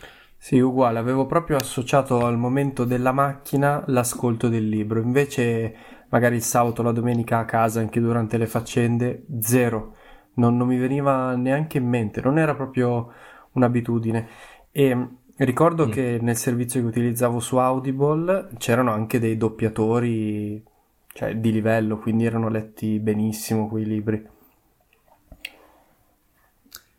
Sì, 0.45 0.59
uguale, 0.59 0.99
avevo 0.99 1.25
proprio 1.25 1.57
associato 1.57 2.23
al 2.23 2.37
momento 2.37 2.85
della 2.85 3.11
macchina 3.11 3.83
l'ascolto 3.87 4.47
del 4.47 4.69
libro, 4.69 5.01
invece 5.01 5.75
magari 6.09 6.35
il 6.35 6.43
sabato 6.43 6.83
la 6.83 6.91
domenica 6.91 7.39
a 7.39 7.45
casa, 7.45 7.79
anche 7.79 7.99
durante 7.99 8.37
le 8.37 8.45
faccende, 8.45 9.25
zero, 9.41 9.95
non, 10.35 10.55
non 10.55 10.67
mi 10.67 10.77
veniva 10.77 11.35
neanche 11.35 11.79
in 11.79 11.87
mente, 11.87 12.21
non 12.21 12.37
era 12.37 12.53
proprio 12.53 13.11
un'abitudine. 13.53 14.27
E 14.71 15.07
ricordo 15.37 15.87
mm. 15.87 15.89
che 15.89 16.19
nel 16.21 16.37
servizio 16.37 16.79
che 16.79 16.85
utilizzavo 16.85 17.39
su 17.39 17.57
Audible 17.57 18.49
c'erano 18.59 18.91
anche 18.91 19.17
dei 19.17 19.37
doppiatori, 19.37 20.63
cioè 21.11 21.35
di 21.37 21.51
livello, 21.51 21.97
quindi 21.97 22.25
erano 22.25 22.49
letti 22.49 22.99
benissimo 22.99 23.67
quei 23.67 23.85
libri. 23.85 24.23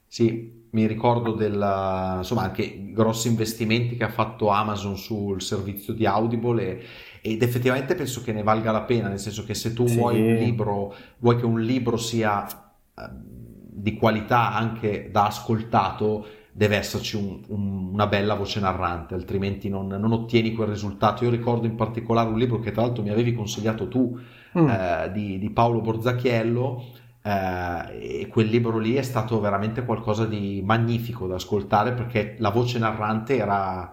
Sì, 0.08 0.65
mi 0.76 0.86
ricordo 0.86 1.32
della, 1.32 2.16
insomma, 2.18 2.42
anche 2.42 2.92
grossi 2.92 3.28
investimenti 3.28 3.96
che 3.96 4.04
ha 4.04 4.10
fatto 4.10 4.50
Amazon 4.50 4.98
sul 4.98 5.40
servizio 5.40 5.94
di 5.94 6.04
Audible 6.04 6.62
e, 6.62 6.84
ed 7.22 7.42
effettivamente 7.42 7.94
penso 7.94 8.22
che 8.22 8.34
ne 8.34 8.42
valga 8.42 8.72
la 8.72 8.82
pena, 8.82 9.08
nel 9.08 9.18
senso 9.18 9.42
che 9.44 9.54
se 9.54 9.72
tu 9.72 9.86
sì. 9.86 9.96
vuoi 9.96 10.20
un 10.20 10.34
libro, 10.34 10.94
vuoi 11.16 11.38
che 11.38 11.46
un 11.46 11.62
libro 11.62 11.96
sia 11.96 12.46
eh, 12.46 13.08
di 13.10 13.94
qualità 13.94 14.52
anche 14.52 15.08
da 15.10 15.24
ascoltato, 15.24 16.26
deve 16.52 16.76
esserci 16.76 17.16
un, 17.16 17.40
un, 17.48 17.88
una 17.94 18.06
bella 18.06 18.34
voce 18.34 18.60
narrante, 18.60 19.14
altrimenti 19.14 19.70
non, 19.70 19.86
non, 19.86 20.12
ottieni 20.12 20.52
quel 20.52 20.68
risultato. 20.68 21.24
Io 21.24 21.30
ricordo 21.30 21.66
in 21.66 21.74
particolare 21.74 22.28
un 22.28 22.36
libro 22.38 22.60
che 22.60 22.70
tra 22.70 22.82
l'altro 22.82 23.02
mi 23.02 23.10
avevi 23.10 23.32
consigliato 23.34 23.88
tu, 23.88 24.18
mm. 24.58 24.68
eh, 24.68 25.10
di, 25.10 25.38
di 25.38 25.50
Paolo 25.50 25.80
Borzacchiello, 25.80 26.84
eh, 27.26 28.20
e 28.20 28.28
quel 28.28 28.46
libro 28.46 28.78
lì 28.78 28.94
è 28.94 29.02
stato 29.02 29.40
veramente 29.40 29.84
qualcosa 29.84 30.26
di 30.26 30.62
magnifico 30.64 31.26
da 31.26 31.34
ascoltare 31.34 31.92
perché 31.92 32.36
la 32.38 32.50
voce 32.50 32.78
narrante 32.78 33.36
era, 33.36 33.92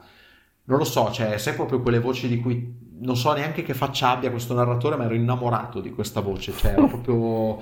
non 0.66 0.78
lo 0.78 0.84
so, 0.84 1.12
cioè, 1.12 1.40
sai 1.40 1.56
proprio 1.56 1.82
quelle 1.82 1.98
voci 2.00 2.28
di 2.28 2.40
cui 2.40 2.92
non 3.00 3.18
so 3.18 3.34
neanche 3.34 3.64
che 3.64 3.74
faccia 3.74 4.10
abbia 4.10 4.30
questo 4.30 4.54
narratore, 4.54 4.98
ma 4.98 5.06
ero 5.06 5.16
innamorato 5.16 5.82
di 5.82 5.90
questa 5.90 6.22
voce, 6.22 6.54
cioè 6.54 6.74
era 6.74 6.86
proprio, 6.86 7.60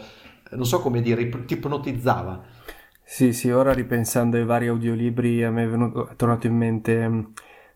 non 0.52 0.66
so 0.66 0.82
come 0.82 1.02
dire, 1.02 1.30
ti 1.46 1.54
ipnotizzava. 1.54 2.44
Sì, 3.02 3.32
sì, 3.32 3.50
ora 3.50 3.72
ripensando 3.72 4.36
ai 4.36 4.44
vari 4.44 4.68
audiolibri 4.68 5.44
a 5.44 5.52
me 5.52 5.64
è, 5.64 5.68
venuto, 5.68 6.10
è 6.10 6.16
tornato 6.18 6.48
in 6.48 6.56
mente 6.56 7.08
mm, 7.08 7.22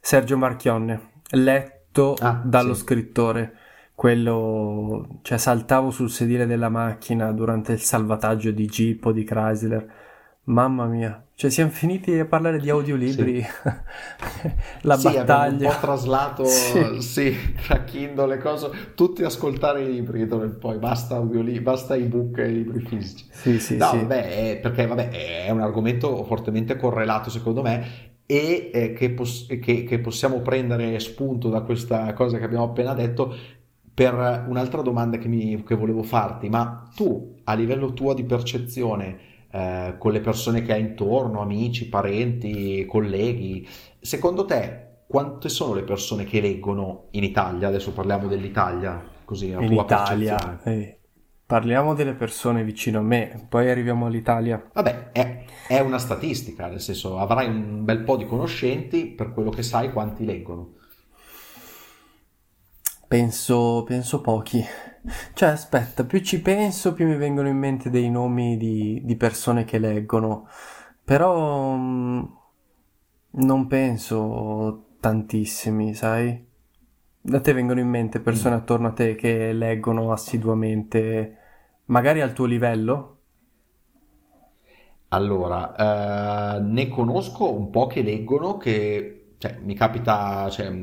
Sergio 0.02 0.38
Marchionne, 0.38 1.12
letto 1.30 2.14
ah, 2.20 2.42
dallo 2.44 2.74
sì. 2.74 2.82
scrittore 2.82 3.60
quello, 3.96 5.20
cioè 5.22 5.38
saltavo 5.38 5.90
sul 5.90 6.10
sedile 6.10 6.46
della 6.46 6.70
macchina 6.70 7.32
durante 7.32 7.72
il 7.72 7.80
salvataggio 7.80 8.52
di 8.52 8.68
Jeep 8.68 9.06
o 9.06 9.12
di 9.12 9.24
Chrysler. 9.24 10.04
Mamma 10.48 10.86
mia, 10.86 11.26
cioè 11.34 11.50
siamo 11.50 11.72
finiti 11.72 12.20
a 12.20 12.26
parlare 12.26 12.60
di 12.60 12.70
audiolibri, 12.70 13.42
sì. 13.42 13.48
la 14.82 14.96
sì, 14.96 15.12
battaglia. 15.12 15.70
un 15.70 15.74
po' 15.74 15.80
traslato, 15.82 16.46
sì. 16.46 17.02
sì, 17.02 17.36
tra 17.66 17.84
Kindle 17.84 18.36
e 18.36 18.38
cose, 18.38 18.70
tutti 18.94 19.24
ascoltare 19.24 19.82
i 19.82 19.92
libri, 19.92 20.28
dove 20.28 20.50
poi 20.50 20.78
basta 20.78 21.16
audiolibri, 21.16 21.62
basta 21.62 21.96
ebook 21.96 22.38
e 22.38 22.48
libri 22.48 22.80
fisici. 22.82 23.26
Sì, 23.32 23.60
sì, 23.60 23.78
no, 23.78 23.88
sì. 23.88 23.98
Vabbè, 23.98 24.60
perché 24.62 24.86
vabbè, 24.86 25.46
è 25.46 25.50
un 25.50 25.62
argomento 25.62 26.24
fortemente 26.26 26.78
correlato 26.78 27.32
secondo 27.32 27.64
me 27.64 28.14
e 28.28 28.72
eh, 28.74 28.94
che, 28.94 29.12
pos- 29.12 29.48
che, 29.48 29.84
che, 29.84 30.00
possiamo 30.00 30.42
prendere 30.42 31.00
spunto 31.00 31.50
da 31.50 31.62
questa 31.62 32.12
cosa 32.14 32.38
che 32.38 32.44
abbiamo 32.44 32.66
appena 32.66 32.94
detto 32.94 33.36
per 33.96 34.44
un'altra 34.48 34.82
domanda 34.82 35.18
che, 35.18 35.30
mi, 35.30 35.64
che 35.64 35.74
volevo 35.74 36.04
farti, 36.04 36.50
ma 36.50 36.90
tu 36.94 37.38
a 37.46 37.54
livello 37.54 37.94
tuo 37.94 38.14
di 38.14 38.26
percezione 38.26 39.18
eh, 39.50 39.96
con 39.98 40.12
le 40.12 40.20
persone 40.20 40.62
che 40.64 40.74
hai 40.74 40.82
intorno, 40.82 41.40
amici, 41.40 41.88
parenti, 41.88 42.86
colleghi, 42.86 43.66
secondo 44.02 44.44
te 44.44 45.04
quante 45.08 45.48
sono 45.48 45.74
le 45.74 45.84
persone 45.84 46.26
che 46.26 46.42
leggono 46.42 47.06
in 47.12 47.24
Italia? 47.24 47.70
Adesso 47.70 47.94
parliamo 47.94 48.28
dell'Italia, 48.28 49.02
così 49.24 49.54
a 49.54 49.62
in 49.62 49.70
tua 49.70 49.84
Italia, 49.84 50.62
eh, 50.64 51.00
parliamo 51.46 51.94
delle 51.94 52.16
persone 52.16 52.66
vicino 52.66 53.00
a 53.00 53.04
me, 53.04 53.46
poi 53.48 53.70
arriviamo 53.70 54.08
all'Italia. 54.08 54.62
Vabbè, 54.74 55.12
è, 55.14 55.46
è 55.70 55.80
una 55.80 56.00
statistica, 56.00 56.68
nel 56.68 56.82
senso 56.82 57.18
avrai 57.18 57.48
un 57.48 57.86
bel 57.86 58.04
po' 58.04 58.18
di 58.18 58.26
conoscenti 58.26 59.06
per 59.06 59.32
quello 59.32 59.52
che 59.52 59.64
sai 59.64 59.94
quanti 59.94 60.26
leggono. 60.26 60.74
Penso, 63.08 63.84
penso 63.86 64.22
pochi. 64.22 64.64
Cioè, 65.34 65.50
aspetta, 65.50 66.04
più 66.06 66.20
ci 66.22 66.42
penso, 66.42 66.94
più 66.94 67.08
mi 67.08 67.16
vengono 67.16 67.48
in 67.48 67.58
mente 67.58 67.90
dei 67.92 68.10
nomi 68.10 68.58
di, 68.58 69.02
di 69.04 69.16
persone 69.16 69.64
che 69.64 69.78
leggono. 69.78 70.48
Però 71.04 71.76
mh, 71.76 72.18
mm, 72.18 72.24
non 73.46 73.68
penso 73.68 74.96
tantissimi, 75.00 75.94
sai? 75.94 76.44
Da 77.22 77.40
te 77.42 77.54
vengono 77.54 77.80
in 77.80 77.88
mente 77.88 78.20
persone 78.20 78.56
mm. 78.56 78.58
attorno 78.58 78.88
a 78.88 78.92
te 78.94 79.16
che 79.16 79.54
leggono 79.54 80.12
assiduamente, 80.12 81.38
magari 81.86 82.22
al 82.22 82.34
tuo 82.34 82.46
livello? 82.46 83.12
Allora, 85.10 86.56
eh, 86.56 86.60
ne 86.62 86.90
conosco 86.90 87.54
un 87.54 87.70
po' 87.70 87.86
che 87.86 88.02
leggono, 88.02 88.58
che 88.58 89.25
cioè, 89.46 89.60
mi 89.62 89.76
capita, 89.76 90.50
cioè, 90.50 90.74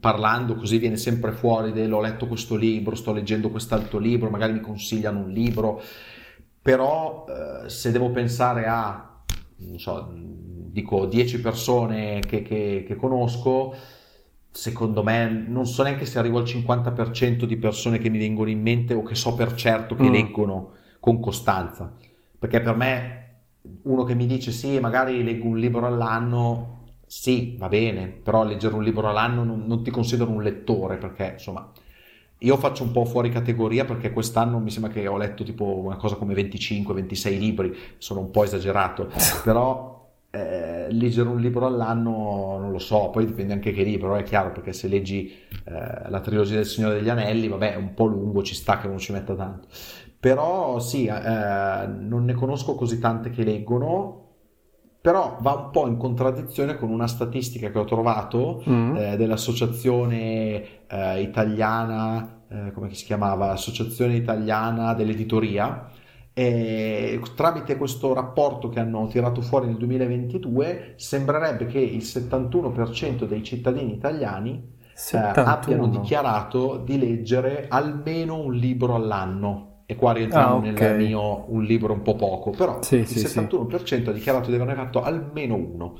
parlando 0.00 0.54
così 0.54 0.78
viene 0.78 0.96
sempre 0.96 1.32
fuori 1.32 1.72
del 1.72 1.92
ho 1.92 2.00
letto 2.00 2.26
questo 2.26 2.56
libro, 2.56 2.94
sto 2.94 3.12
leggendo 3.12 3.50
quest'altro 3.50 3.98
libro, 3.98 4.30
magari 4.30 4.54
mi 4.54 4.60
consigliano 4.60 5.20
un 5.20 5.30
libro, 5.30 5.82
però 6.62 7.26
eh, 7.28 7.68
se 7.68 7.90
devo 7.90 8.10
pensare 8.10 8.66
a, 8.66 9.22
non 9.56 9.78
so, 9.78 10.10
dico 10.14 11.04
10 11.04 11.40
persone 11.40 12.20
che, 12.20 12.42
che, 12.42 12.84
che 12.86 12.96
conosco, 12.96 13.74
secondo 14.50 15.02
me 15.02 15.28
non 15.46 15.66
so 15.66 15.82
neanche 15.82 16.06
se 16.06 16.18
arrivo 16.18 16.38
al 16.38 16.44
50% 16.44 17.44
di 17.44 17.56
persone 17.58 17.98
che 17.98 18.08
mi 18.08 18.18
vengono 18.18 18.48
in 18.48 18.62
mente 18.62 18.94
o 18.94 19.02
che 19.02 19.14
so 19.14 19.34
per 19.34 19.54
certo 19.54 19.94
che 19.94 20.08
mm. 20.08 20.12
leggono 20.12 20.72
con 21.00 21.20
costanza, 21.20 21.94
perché 22.38 22.60
per 22.60 22.74
me 22.74 23.16
uno 23.82 24.04
che 24.04 24.14
mi 24.14 24.26
dice 24.26 24.50
sì, 24.50 24.78
magari 24.80 25.22
leggo 25.22 25.46
un 25.46 25.58
libro 25.58 25.86
all'anno, 25.86 26.77
sì, 27.08 27.56
va 27.58 27.68
bene, 27.68 28.06
però 28.06 28.44
leggere 28.44 28.74
un 28.74 28.82
libro 28.84 29.08
all'anno 29.08 29.42
non, 29.42 29.64
non 29.66 29.82
ti 29.82 29.90
considero 29.90 30.30
un 30.30 30.42
lettore 30.42 30.98
perché 30.98 31.30
insomma 31.32 31.72
io 32.42 32.56
faccio 32.56 32.84
un 32.84 32.92
po' 32.92 33.04
fuori 33.04 33.30
categoria 33.30 33.84
perché 33.84 34.12
quest'anno 34.12 34.58
mi 34.58 34.70
sembra 34.70 34.92
che 34.92 35.06
ho 35.08 35.16
letto 35.16 35.42
tipo 35.42 35.64
una 35.64 35.96
cosa 35.96 36.14
come 36.16 36.34
25-26 36.34 37.38
libri, 37.38 37.76
sono 37.98 38.20
un 38.20 38.30
po' 38.30 38.44
esagerato, 38.44 39.10
però 39.42 40.06
eh, 40.30 40.86
leggere 40.90 41.28
un 41.28 41.40
libro 41.40 41.66
all'anno 41.66 42.58
non 42.58 42.70
lo 42.70 42.78
so, 42.78 43.08
poi 43.10 43.26
dipende 43.26 43.54
anche 43.54 43.72
che 43.72 43.82
libro, 43.82 44.14
è 44.14 44.22
chiaro 44.22 44.52
perché 44.52 44.72
se 44.72 44.86
leggi 44.86 45.32
eh, 45.64 46.08
la 46.08 46.20
trilogia 46.20 46.56
del 46.56 46.66
Signore 46.66 46.96
degli 46.96 47.08
Anelli, 47.08 47.48
vabbè 47.48 47.72
è 47.72 47.76
un 47.76 47.94
po' 47.94 48.04
lungo, 48.04 48.42
ci 48.42 48.54
sta 48.54 48.78
che 48.78 48.86
non 48.86 48.98
ci 48.98 49.12
metta 49.12 49.34
tanto, 49.34 49.66
però 50.20 50.78
sì, 50.78 51.06
eh, 51.06 51.86
non 51.88 52.24
ne 52.24 52.34
conosco 52.34 52.74
così 52.74 53.00
tante 53.00 53.30
che 53.30 53.42
leggono, 53.42 54.26
però 55.08 55.38
va 55.40 55.54
un 55.54 55.70
po' 55.70 55.86
in 55.86 55.96
contraddizione 55.96 56.76
con 56.76 56.90
una 56.90 57.06
statistica 57.06 57.70
che 57.70 57.78
ho 57.78 57.86
trovato 57.86 58.62
mm. 58.68 58.94
eh, 58.94 59.16
dell'associazione 59.16 60.84
eh, 60.86 61.22
italiana, 61.22 62.42
eh, 62.46 62.72
come 62.72 62.92
si 62.92 63.06
chiamava? 63.06 63.50
Associazione 63.52 64.16
italiana 64.16 64.92
dell'editoria. 64.92 65.88
E 66.34 67.18
tramite 67.34 67.78
questo 67.78 68.12
rapporto 68.12 68.68
che 68.68 68.80
hanno 68.80 69.06
tirato 69.06 69.40
fuori 69.40 69.64
nel 69.68 69.78
2022 69.78 70.92
sembrerebbe 70.96 71.64
che 71.64 71.78
il 71.78 72.02
71% 72.02 73.24
dei 73.24 73.42
cittadini 73.42 73.94
italiani 73.94 74.62
eh, 75.12 75.16
abbiano 75.16 75.88
dichiarato 75.88 76.82
di 76.84 76.98
leggere 76.98 77.64
almeno 77.70 78.38
un 78.40 78.52
libro 78.52 78.94
all'anno 78.94 79.67
e 79.90 79.96
qua 79.96 80.12
rientriamo 80.12 80.56
ah, 80.56 80.58
okay. 80.58 80.72
nel 80.72 80.96
mio 81.06 81.50
un 81.50 81.62
libro 81.64 81.94
un 81.94 82.02
po' 82.02 82.14
poco, 82.14 82.50
però 82.50 82.82
sì, 82.82 82.96
il 82.96 83.06
sì, 83.06 83.18
71% 83.18 84.04
sì. 84.04 84.10
ha 84.10 84.12
dichiarato 84.12 84.50
di 84.50 84.56
averne 84.56 84.74
fatto 84.74 85.02
almeno 85.02 85.54
uno. 85.54 85.96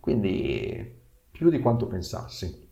Quindi 0.00 1.00
più 1.30 1.48
di 1.50 1.60
quanto 1.60 1.86
pensassi. 1.86 2.68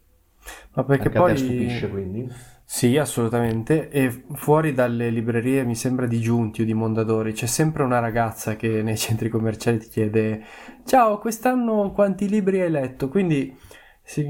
Ma 0.74 0.84
perché 0.84 1.08
Anche 1.08 1.10
poi... 1.10 1.36
stupisce 1.36 1.88
quindi? 1.88 2.28
Sì, 2.64 2.96
assolutamente. 2.98 3.88
E 3.90 4.24
fuori 4.34 4.72
dalle 4.72 5.10
librerie, 5.10 5.64
mi 5.64 5.74
sembra 5.74 6.06
di 6.06 6.20
Giunti 6.20 6.62
o 6.62 6.64
di 6.64 6.74
Mondadori, 6.74 7.32
c'è 7.32 7.46
sempre 7.46 7.82
una 7.82 7.98
ragazza 7.98 8.56
che 8.56 8.82
nei 8.82 8.96
centri 8.96 9.28
commerciali 9.28 9.78
ti 9.78 9.88
chiede: 9.88 10.44
Ciao, 10.84 11.18
quest'anno 11.18 11.92
quanti 11.92 12.28
libri 12.28 12.60
hai 12.60 12.70
letto? 12.70 13.08
Quindi 13.08 13.56
sì, 14.02 14.24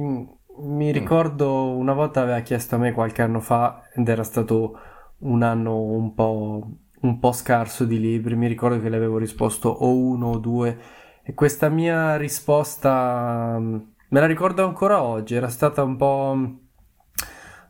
mi 0.63 0.93
Mm. 0.93 0.93
ricordo 0.93 1.77
una 1.77 1.93
volta 1.93 2.21
aveva 2.23 2.41
chiesto 2.41 2.75
a 2.75 2.79
me 2.79 2.93
qualche 2.93 3.23
anno 3.23 3.41
fa, 3.41 3.83
ed 3.95 4.09
era 4.09 4.23
stato 4.25 4.79
un 5.21 5.43
anno 5.43 5.81
un 5.83 6.15
po', 6.15 6.69
un 7.03 7.19
po' 7.19 7.33
scarso 7.33 7.85
di 7.85 7.99
libri. 8.01 8.37
Mi 8.37 8.47
ricordo 8.49 8.81
che 8.81 8.89
le 8.89 8.97
avevo 8.97 9.19
risposto 9.19 9.69
o 9.69 9.97
uno 9.97 10.29
o 10.29 10.39
due. 10.39 10.79
E 11.23 11.35
questa 11.35 11.69
mia 11.69 12.17
risposta 12.17 13.59
mh, 13.59 13.93
me 14.11 14.21
la 14.21 14.27
ricordo 14.27 14.65
ancora 14.65 15.03
oggi, 15.03 15.35
era 15.35 15.49
stata 15.49 15.83
un 15.83 15.97
po' 15.97 16.35
mh, 16.35 16.59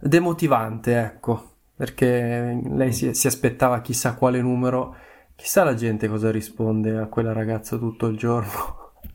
demotivante, 0.01 0.99
ecco, 0.99 1.57
perché 1.77 2.61
lei 2.65 2.93
si, 2.93 3.15
si 3.15 3.27
aspettava 3.27 3.81
chissà 3.81 4.15
quale 4.15 4.41
numero, 4.41 4.97
chissà 5.37 5.65
la 5.65 5.75
gente 5.75 6.09
cosa 6.09 6.31
risponde 6.31 6.97
a 6.99 7.07
quella 7.07 7.33
ragazza 7.33 7.77
tutto 7.79 8.07
il 8.07 8.17
giorno. 8.17 8.79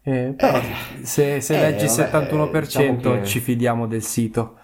Eh, 0.00 0.34
però 0.38 0.58
Eh, 0.58 1.02
se, 1.02 1.40
se 1.42 1.56
eh, 1.56 1.58
leggi 1.58 1.84
il 1.84 1.90
vabbè, 1.90 1.90
71% 1.90 2.58
diciamo 2.58 3.00
che- 3.00 3.24
ci 3.24 3.40
fidiamo 3.40 3.86
del 3.86 4.02
sito. 4.02 4.57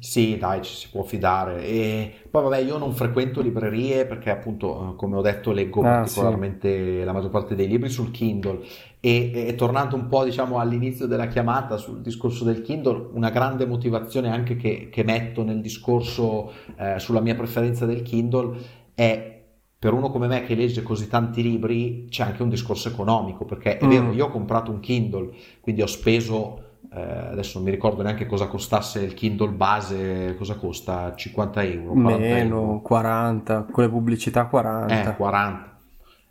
Sì, 0.00 0.36
dai, 0.38 0.62
ci 0.62 0.74
si 0.74 0.88
può 0.90 1.02
fidare. 1.02 1.64
E 1.66 2.12
poi, 2.30 2.42
vabbè, 2.44 2.58
io 2.58 2.78
non 2.78 2.94
frequento 2.94 3.40
librerie 3.40 4.06
perché, 4.06 4.30
appunto, 4.30 4.92
eh, 4.92 4.96
come 4.96 5.16
ho 5.16 5.20
detto, 5.22 5.50
leggo 5.50 5.80
Ah, 5.80 6.00
particolarmente 6.00 7.02
la 7.04 7.12
maggior 7.12 7.30
parte 7.30 7.56
dei 7.56 7.66
libri 7.66 7.88
sul 7.88 8.12
Kindle. 8.12 8.60
E, 9.00 9.32
e 9.34 9.54
tornando 9.56 9.96
un 9.96 10.06
po', 10.06 10.22
diciamo, 10.24 10.58
all'inizio 10.60 11.06
della 11.06 11.26
chiamata 11.26 11.76
sul 11.78 12.00
discorso 12.00 12.44
del 12.44 12.62
Kindle, 12.62 13.08
una 13.12 13.30
grande 13.30 13.66
motivazione 13.66 14.30
anche 14.30 14.54
che, 14.56 14.88
che 14.90 15.02
metto 15.02 15.42
nel 15.42 15.60
discorso 15.60 16.52
eh, 16.76 16.98
sulla 17.00 17.20
mia 17.20 17.34
preferenza 17.34 17.84
del 17.84 18.02
Kindle 18.02 18.56
è 18.94 19.36
per 19.80 19.92
uno 19.92 20.10
come 20.10 20.26
me 20.26 20.42
che 20.42 20.54
legge 20.56 20.82
così 20.82 21.06
tanti 21.08 21.40
libri, 21.42 22.06
c'è 22.08 22.24
anche 22.24 22.42
un 22.42 22.48
discorso 22.48 22.88
economico, 22.88 23.44
perché 23.44 23.78
è 23.78 23.84
Mm. 23.84 23.88
vero, 23.88 24.12
io 24.12 24.26
ho 24.26 24.30
comprato 24.30 24.70
un 24.72 24.80
Kindle, 24.80 25.30
quindi 25.60 25.82
ho 25.82 25.86
speso 25.86 26.62
eh, 26.94 27.00
adesso 27.00 27.58
non 27.58 27.66
mi 27.66 27.70
ricordo 27.70 28.02
neanche 28.02 28.26
cosa 28.26 28.46
costasse 28.46 29.00
il 29.00 29.14
Kindle 29.14 29.50
base, 29.50 30.34
cosa 30.36 30.54
costa? 30.54 31.14
50 31.14 31.62
euro, 31.64 31.92
40 31.92 32.18
Meno, 32.18 32.60
euro. 32.60 32.80
40, 32.80 33.66
con 33.70 33.84
le 33.84 33.90
pubblicità 33.90 34.46
40. 34.46 35.10
Eh, 35.12 35.16
40. 35.16 35.78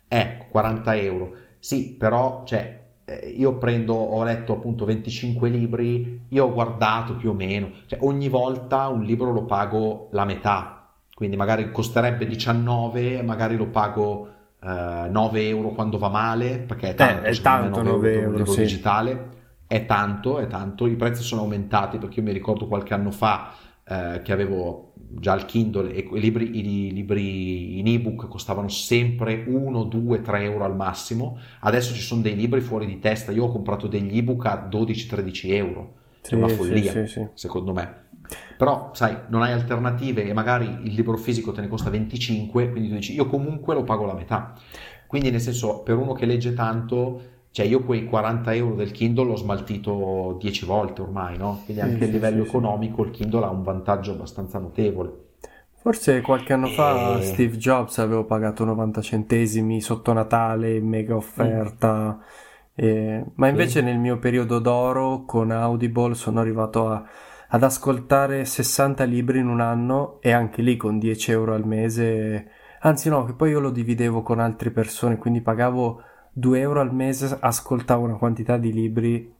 Ecco, 0.08 0.44
40 0.50 0.96
euro. 0.96 1.32
Sì, 1.58 1.94
però, 1.94 2.42
cioè, 2.44 2.80
eh, 3.04 3.34
io 3.36 3.54
prendo, 3.56 3.94
ho 3.94 4.22
letto 4.24 4.54
appunto 4.54 4.84
25 4.84 5.48
libri, 5.48 6.26
io 6.28 6.44
ho 6.44 6.52
guardato 6.52 7.16
più 7.16 7.30
o 7.30 7.34
meno, 7.34 7.70
cioè 7.86 7.98
ogni 8.02 8.28
volta 8.28 8.88
un 8.88 9.02
libro 9.02 9.32
lo 9.32 9.44
pago 9.44 10.08
la 10.12 10.24
metà, 10.24 10.88
quindi 11.14 11.36
magari 11.36 11.70
costerebbe 11.70 12.26
19, 12.26 13.22
magari 13.22 13.56
lo 13.56 13.66
pago 13.66 14.28
eh, 14.62 15.08
9 15.10 15.48
euro 15.48 15.70
quando 15.70 15.98
va 15.98 16.08
male, 16.08 16.58
perché 16.58 16.90
è 16.90 16.94
tanto, 16.94 17.22
è 17.22 17.32
secondo 17.32 17.58
me, 17.58 17.70
tanto 17.70 17.82
9 17.82 17.90
9 17.90 18.08
per 18.08 18.16
un 18.18 18.24
euro, 18.24 18.36
libro 18.36 18.52
sì. 18.52 18.60
digitale, 18.60 19.28
è 19.68 19.86
tanto, 19.86 20.40
è 20.40 20.48
tanto, 20.48 20.86
i 20.88 20.96
prezzi 20.96 21.22
sono 21.22 21.42
aumentati 21.42 21.98
perché 21.98 22.20
io 22.20 22.26
mi 22.26 22.32
ricordo 22.32 22.66
qualche 22.66 22.94
anno 22.94 23.12
fa 23.12 23.54
eh, 23.84 24.22
che 24.24 24.32
avevo 24.32 24.94
già 24.94 25.34
il 25.34 25.44
Kindle 25.46 25.92
e 25.94 26.08
i 26.12 26.20
libri, 26.20 26.58
i 26.58 26.92
libri 26.92 27.78
in 27.78 27.86
ebook 27.86 28.28
costavano 28.28 28.68
sempre 28.68 29.44
1, 29.46 29.84
2, 29.84 30.20
3 30.22 30.42
euro 30.44 30.64
al 30.64 30.76
massimo. 30.76 31.38
Adesso 31.60 31.94
ci 31.94 32.00
sono 32.02 32.22
dei 32.22 32.36
libri 32.36 32.60
fuori 32.60 32.86
di 32.86 32.98
testa. 32.98 33.32
Io 33.32 33.44
ho 33.44 33.52
comprato 33.52 33.86
degli 33.86 34.16
ebook 34.18 34.46
a 34.46 34.66
12-13 34.68 35.52
euro. 35.54 35.94
È 36.26 36.34
Sì, 36.34 36.36
una 36.36 36.48
sì, 36.48 36.56
follia, 36.56 36.82
sì, 36.82 37.06
sì. 37.06 37.28
secondo 37.34 37.72
me. 37.72 38.06
Però, 38.56 38.90
sai, 38.92 39.16
non 39.28 39.42
hai 39.42 39.52
alternative 39.52 40.24
e 40.24 40.32
magari 40.32 40.66
il 40.82 40.92
libro 40.94 41.16
fisico 41.16 41.52
te 41.52 41.60
ne 41.60 41.68
costa 41.68 41.90
25, 41.90 42.70
quindi 42.70 42.88
tu 42.88 42.94
dici 42.96 43.14
io 43.14 43.26
comunque 43.26 43.74
lo 43.74 43.84
pago 43.84 44.04
la 44.04 44.14
metà. 44.14 44.54
Quindi, 45.06 45.30
nel 45.30 45.40
senso, 45.40 45.82
per 45.82 45.96
uno 45.96 46.12
che 46.12 46.26
legge 46.26 46.52
tanto, 46.52 47.22
cioè 47.50 47.66
io 47.66 47.84
quei 47.84 48.04
40 48.06 48.54
euro 48.54 48.74
del 48.74 48.90
Kindle 48.92 49.24
l'ho 49.26 49.36
smaltito 49.36 50.36
10 50.40 50.64
volte 50.66 51.02
ormai, 51.02 51.36
no? 51.38 51.62
Quindi 51.64 51.82
Sì, 51.82 51.82
anche 51.82 52.04
a 52.04 52.06
sì, 52.06 52.08
livello 52.08 52.42
sì, 52.42 52.44
sì. 52.44 52.58
economico 52.58 53.02
il 53.04 53.10
Kindle 53.10 53.44
ha 53.44 53.50
un 53.50 53.62
vantaggio 53.62 54.12
abbastanza 54.12 54.58
notevole. 54.58 55.26
Forse 55.80 56.20
qualche 56.22 56.52
anno 56.52 56.68
fa 56.68 57.20
E- 57.20 57.20
Steve 57.20 57.56
Jobs 57.56 57.98
avevo 57.98 58.24
pagato 58.24 58.64
90 58.64 59.00
centesimi 59.00 59.80
sotto 59.80 60.12
Natale, 60.12 60.80
mega 60.80 61.16
offerta. 61.16 62.18
e- 62.74 63.24
Ma 63.36 63.48
invece 63.48 63.80
nel 63.80 63.98
mio 63.98 64.18
periodo 64.18 64.58
d'oro 64.58 65.24
con 65.24 65.50
Audible 65.50 66.14
sono 66.14 66.40
arrivato 66.40 66.88
a- 66.90 67.04
ad 67.48 67.62
ascoltare 67.62 68.44
60 68.44 69.04
libri 69.04 69.38
in 69.38 69.48
un 69.48 69.60
anno 69.60 70.20
e 70.20 70.32
anche 70.32 70.62
lì 70.62 70.76
con 70.76 70.98
10 70.98 71.30
euro 71.30 71.54
al 71.54 71.64
mese. 71.66 72.50
Anzi 72.80 73.08
no, 73.08 73.24
che 73.24 73.32
poi 73.34 73.50
io 73.50 73.60
lo 73.60 73.70
dividevo 73.70 74.22
con 74.22 74.40
altre 74.40 74.70
persone, 74.70 75.16
quindi 75.16 75.40
pagavo 75.40 76.02
2 76.38 76.60
euro 76.60 76.80
al 76.80 76.94
mese, 76.94 77.36
ascoltavo 77.40 78.04
una 78.04 78.16
quantità 78.16 78.56
di 78.56 78.72
libri 78.72 79.32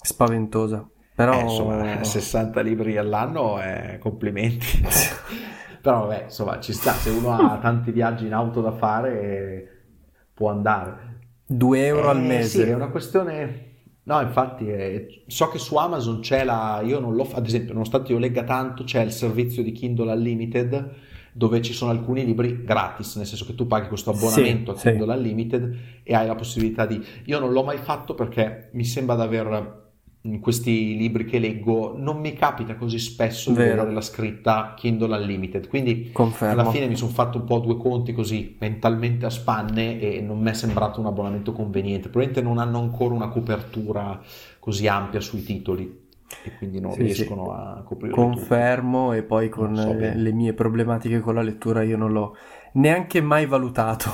spaventosa. 0.00 0.88
Però 1.14 1.32
Eh, 1.32 1.40
insomma, 1.42 2.02
60 2.04 2.60
libri 2.60 2.96
all'anno, 2.96 3.60
eh, 3.62 3.98
complimenti. 3.98 4.66
Però 5.80 6.06
vabbè, 6.06 6.24
insomma, 6.24 6.58
ci 6.60 6.72
sta, 6.72 6.92
se 6.92 7.10
uno 7.10 7.32
ha 7.32 7.58
tanti 7.58 7.90
viaggi 7.92 8.26
in 8.26 8.32
auto 8.34 8.60
da 8.60 8.72
fare, 8.72 9.84
può 10.34 10.50
andare. 10.50 11.14
2 11.46 11.86
euro 11.86 12.08
al 12.10 12.18
Eh, 12.18 12.26
mese. 12.26 12.64
Sì, 12.64 12.70
è 12.70 12.74
una 12.74 12.88
questione... 12.88 13.64
No, 14.04 14.20
infatti, 14.20 14.68
eh, 14.68 15.24
so 15.26 15.48
che 15.48 15.58
su 15.58 15.76
Amazon 15.76 16.20
c'è 16.20 16.44
la... 16.44 16.80
Io 16.84 17.00
non 17.00 17.14
l'ho... 17.14 17.28
Ad 17.34 17.44
esempio, 17.46 17.72
nonostante 17.72 18.12
io 18.12 18.18
legga 18.18 18.44
tanto, 18.44 18.84
c'è 18.84 19.00
il 19.02 19.10
servizio 19.12 19.62
di 19.62 19.72
Kindle 19.72 20.12
Unlimited 20.12 20.94
dove 21.36 21.60
ci 21.60 21.74
sono 21.74 21.90
alcuni 21.90 22.24
libri 22.24 22.64
gratis, 22.64 23.16
nel 23.16 23.26
senso 23.26 23.44
che 23.44 23.54
tu 23.54 23.66
paghi 23.66 23.88
questo 23.88 24.08
abbonamento 24.10 24.74
Sì, 24.74 24.78
a 24.78 24.80
sì. 24.80 24.96
Kindle 24.96 25.14
Unlimited 25.16 25.76
e 26.02 26.14
hai 26.14 26.26
la 26.26 26.34
possibilità 26.34 26.86
di... 26.86 26.98
Io 27.26 27.38
non 27.38 27.52
l'ho 27.52 27.62
mai 27.62 27.76
fatto 27.76 28.14
perché 28.14 28.70
mi 28.72 28.84
sembra 28.84 29.16
di 29.16 29.22
aver... 29.22 29.84
In 30.22 30.40
questi 30.40 30.96
libri 30.96 31.24
che 31.24 31.38
leggo 31.38 31.94
non 31.96 32.18
mi 32.18 32.32
capita 32.32 32.74
così 32.74 32.98
spesso 32.98 33.50
di 33.50 33.58
vedere 33.58 33.92
la 33.92 34.00
scritta 34.00 34.74
Kindle 34.76 35.16
Unlimited, 35.18 35.68
quindi 35.68 36.10
Confermo. 36.10 36.60
alla 36.60 36.70
fine 36.72 36.88
mi 36.88 36.96
sono 36.96 37.12
fatto 37.12 37.38
un 37.38 37.44
po' 37.44 37.60
due 37.60 37.76
conti 37.76 38.12
così 38.12 38.56
mentalmente 38.58 39.24
a 39.26 39.30
spanne 39.30 40.00
e 40.00 40.20
non 40.20 40.40
mi 40.40 40.50
è 40.50 40.54
sembrato 40.54 40.98
un 40.98 41.06
abbonamento 41.06 41.52
conveniente. 41.52 42.08
Probabilmente 42.08 42.42
non 42.42 42.58
hanno 42.58 42.80
ancora 42.80 43.14
una 43.14 43.28
copertura 43.28 44.20
così 44.58 44.88
ampia 44.88 45.20
sui 45.20 45.44
titoli 45.44 46.05
e 46.42 46.54
quindi 46.54 46.80
non 46.80 46.92
Sì, 46.92 47.02
riescono 47.02 47.52
a 47.52 47.82
coprire 47.84 48.14
Confermo 48.14 49.12
e 49.12 49.22
poi 49.22 49.48
con 49.48 49.74
so 49.74 49.94
le, 49.94 49.94
bene. 49.94 50.14
le 50.14 50.32
mie 50.32 50.54
problematiche 50.54 51.20
con 51.20 51.34
la 51.34 51.42
lettura 51.42 51.82
io 51.82 51.96
non 51.96 52.12
l'ho 52.12 52.36
neanche 52.74 53.20
mai 53.20 53.46
valutato 53.46 54.10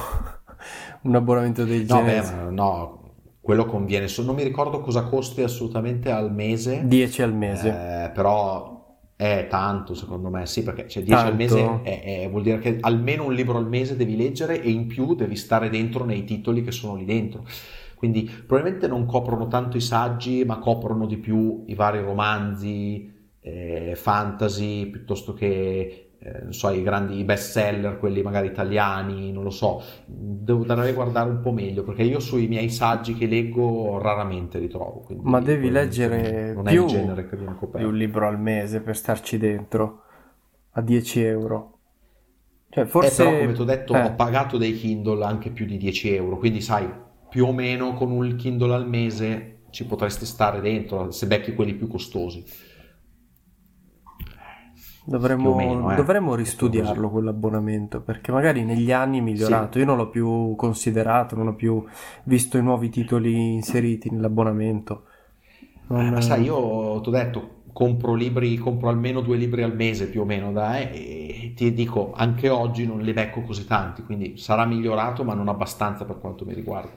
un 1.03 1.14
abbonamento 1.14 1.64
del 1.64 1.81
tutto. 1.83 1.94
No, 1.94 2.03
beh, 2.05 2.22
genere. 2.22 2.22
ma 2.22 2.51
no, 2.51 3.14
quello 3.40 3.66
conviene. 3.66 4.07
Non 4.25 4.35
mi 4.35 4.42
ricordo 4.42 4.81
cosa 4.81 5.05
costi 5.05 5.42
assolutamente 5.42 6.11
al 6.11 6.33
mese, 6.33 6.81
10 6.88 7.22
al 7.22 7.35
mese. 7.35 7.68
eh, 7.68 8.11
però 8.14 8.70
è 9.16 9.46
tanto 9.48 9.94
secondo 9.94 10.31
me, 10.31 10.46
sì, 10.46 10.62
perché 10.62 10.88
cioè, 10.88 11.03
10 11.03 11.27
al 11.27 11.37
mese 11.37 11.83
è- 11.83 12.03
è- 12.25 12.31
vuol 12.31 12.42
dire 12.42 12.59
che 12.59 12.79
almeno 12.81 13.25
un 13.25 13.35
libro 13.35 13.59
al 13.59 13.68
mese 13.68 13.96
devi 13.96 14.16
leggere 14.16 14.61
e 14.61 14.70
in 14.70 14.87
più 14.87 15.14
devi 15.14 15.37
stare 15.37 15.68
dentro 15.68 16.05
nei 16.05 16.25
titoli 16.25 16.62
che 16.64 16.72
sono 16.72 16.94
lì 16.96 17.05
dentro. 17.05 17.44
Quindi 18.02 18.24
probabilmente 18.24 18.88
non 18.88 19.06
coprono 19.06 19.46
tanto 19.46 19.76
i 19.76 19.80
saggi, 19.80 20.44
ma 20.44 20.58
coprono 20.58 21.06
di 21.06 21.18
più 21.18 21.62
i 21.66 21.74
vari 21.74 22.00
romanzi, 22.00 23.10
eh, 23.40 23.92
fantasy, 23.96 24.86
piuttosto 24.90 25.34
che 25.34 26.14
eh, 26.18 26.42
non 26.42 26.52
so, 26.52 26.70
i 26.70 26.82
grandi 26.82 27.22
best 27.24 27.52
seller, 27.52 27.98
quelli 27.98 28.22
magari 28.22 28.48
italiani, 28.48 29.30
non 29.32 29.44
lo 29.44 29.50
so. 29.50 29.80
Devo 30.06 30.64
dovrei 30.64 30.92
guardare 30.92 31.30
un 31.30 31.40
po' 31.40 31.52
meglio 31.52 31.84
perché 31.84 32.02
io 32.02 32.18
sui 32.20 32.48
miei 32.48 32.70
saggi 32.70 33.14
che 33.14 33.26
leggo 33.26 33.98
raramente 33.98 34.58
li 34.58 34.68
trovo. 34.68 35.00
quindi 35.00 35.24
Ma 35.30 35.40
devi 35.40 35.70
leggere 35.70 36.52
non 36.54 36.68
è 36.68 36.72
più 36.72 36.82
il 36.82 36.86
genere 36.88 37.28
che 37.28 37.36
viene 37.36 37.54
coperto. 37.54 37.86
un 37.88 37.96
libro 37.96 38.26
al 38.26 38.38
mese 38.40 38.80
per 38.80 38.96
starci 38.96 39.38
dentro 39.38 40.02
a 40.72 40.80
10 40.80 41.20
euro. 41.22 41.78
Cioè, 42.70 42.84
Eh, 42.84 42.86
forse... 42.86 43.24
però 43.24 43.38
come 43.38 43.52
ti 43.52 43.60
ho 43.60 43.64
detto 43.64 43.92
eh, 43.94 44.02
ho 44.02 44.14
pagato 44.14 44.56
dei 44.58 44.74
Kindle 44.76 45.24
anche 45.24 45.50
più 45.50 45.66
di 45.66 45.76
10 45.76 46.14
euro, 46.14 46.38
quindi 46.38 46.60
sai, 46.60 46.88
più 47.32 47.46
o 47.46 47.52
meno 47.52 47.94
con 47.94 48.10
un 48.12 48.36
Kindle 48.36 48.74
al 48.74 48.88
mese 48.88 49.62
ci 49.70 49.86
potresti 49.86 50.26
stare 50.26 50.60
dentro 50.60 51.10
se 51.10 51.26
becchi 51.26 51.54
quelli 51.54 51.74
più 51.74 51.88
costosi. 51.88 52.44
Dovremmo, 55.04 55.54
meno, 55.54 55.92
eh. 55.92 56.04
dovremmo 56.04 56.34
ristudiarlo 56.36 57.10
quell'abbonamento 57.10 58.02
perché 58.02 58.30
magari 58.30 58.64
negli 58.64 58.92
anni 58.92 59.18
è 59.18 59.20
migliorato. 59.20 59.78
Io 59.80 59.84
non 59.84 59.96
l'ho 59.96 60.08
più 60.08 60.54
considerato, 60.56 61.34
non 61.36 61.48
ho 61.48 61.54
più 61.56 61.84
visto 62.24 62.56
i 62.56 62.62
nuovi 62.62 62.88
titoli 62.88 63.52
inseriti 63.54 64.10
nell'abbonamento. 64.10 65.06
Non- 65.88 66.06
Eh, 66.06 66.10
ma 66.10 66.20
sai, 66.22 66.42
io 66.44 67.00
ti 67.00 67.08
ho 67.08 67.12
detto, 67.12 67.62
compro 67.72 68.14
libri, 68.14 68.56
compro 68.56 68.88
almeno 68.88 69.20
due 69.20 69.36
libri 69.36 69.62
al 69.62 69.74
mese 69.74 70.08
più 70.08 70.22
o 70.22 70.24
meno, 70.24 70.50
dai, 70.52 70.90
e 70.90 71.52
ti 71.54 71.72
dico, 71.74 72.12
anche 72.14 72.48
oggi 72.48 72.86
non 72.86 73.00
li 73.00 73.12
becco 73.12 73.42
così 73.42 73.66
tanti, 73.66 74.02
quindi 74.02 74.36
sarà 74.38 74.64
migliorato, 74.64 75.22
ma 75.24 75.34
non 75.34 75.48
abbastanza 75.48 76.04
per 76.06 76.18
quanto 76.18 76.44
mi 76.46 76.54
riguarda. 76.54 76.92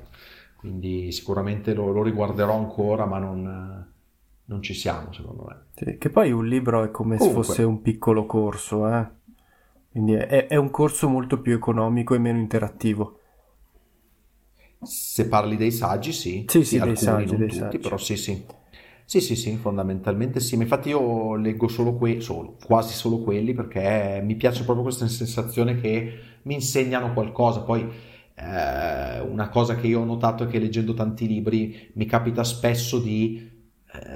Quindi 0.65 1.11
sicuramente 1.11 1.73
lo, 1.73 1.91
lo 1.91 2.01
riguarderò 2.01 2.57
ancora, 2.57 3.05
ma 3.05 3.19
non, 3.19 3.91
non 4.45 4.61
ci 4.63 4.73
siamo, 4.73 5.13
secondo 5.13 5.45
me. 5.47 5.63
Sì, 5.75 5.97
che 5.99 6.09
poi 6.09 6.31
un 6.31 6.47
libro 6.47 6.83
è 6.83 6.89
come 6.91 7.17
Comunque. 7.17 7.43
se 7.43 7.49
fosse 7.49 7.63
un 7.63 7.81
piccolo 7.81 8.25
corso, 8.25 8.87
eh? 8.91 9.07
Quindi 9.91 10.13
è, 10.13 10.47
è 10.47 10.55
un 10.55 10.71
corso 10.71 11.07
molto 11.07 11.39
più 11.39 11.53
economico 11.53 12.15
e 12.15 12.17
meno 12.17 12.39
interattivo. 12.39 13.19
Se 14.81 15.27
parli 15.27 15.57
dei 15.57 15.71
saggi, 15.71 16.13
sì. 16.13 16.45
Sì, 16.47 16.63
sì, 16.63 16.79
dei 16.79 16.89
alcuni, 16.89 17.03
saggi, 17.03 17.35
dei 17.35 17.49
tutti, 17.49 17.57
saggi. 17.57 17.79
però 17.79 17.97
sì, 17.97 18.15
sì. 18.15 18.45
Sì, 19.03 19.21
sì, 19.21 19.35
sì, 19.35 19.55
fondamentalmente 19.57 20.39
sì. 20.39 20.55
Ma 20.57 20.63
Infatti 20.63 20.89
io 20.89 21.35
leggo 21.35 21.67
solo 21.67 21.95
quelli, 21.95 22.21
solo, 22.21 22.55
quasi 22.63 22.93
solo 22.93 23.19
quelli, 23.19 23.53
perché 23.53 24.21
mi 24.23 24.35
piace 24.35 24.63
proprio 24.63 24.83
questa 24.83 25.07
sensazione 25.07 25.79
che 25.79 26.19
mi 26.43 26.53
insegnano 26.55 27.13
qualcosa. 27.13 27.61
Poi 27.61 27.87
eh, 28.35 29.19
una 29.21 29.49
cosa 29.49 29.75
che 29.75 29.87
io 29.87 30.01
ho 30.01 30.05
notato 30.05 30.43
è 30.43 30.47
che 30.47 30.59
leggendo 30.59 30.93
tanti 30.93 31.27
libri 31.27 31.91
mi 31.93 32.05
capita 32.05 32.43
spesso 32.43 32.99
di, 32.99 33.49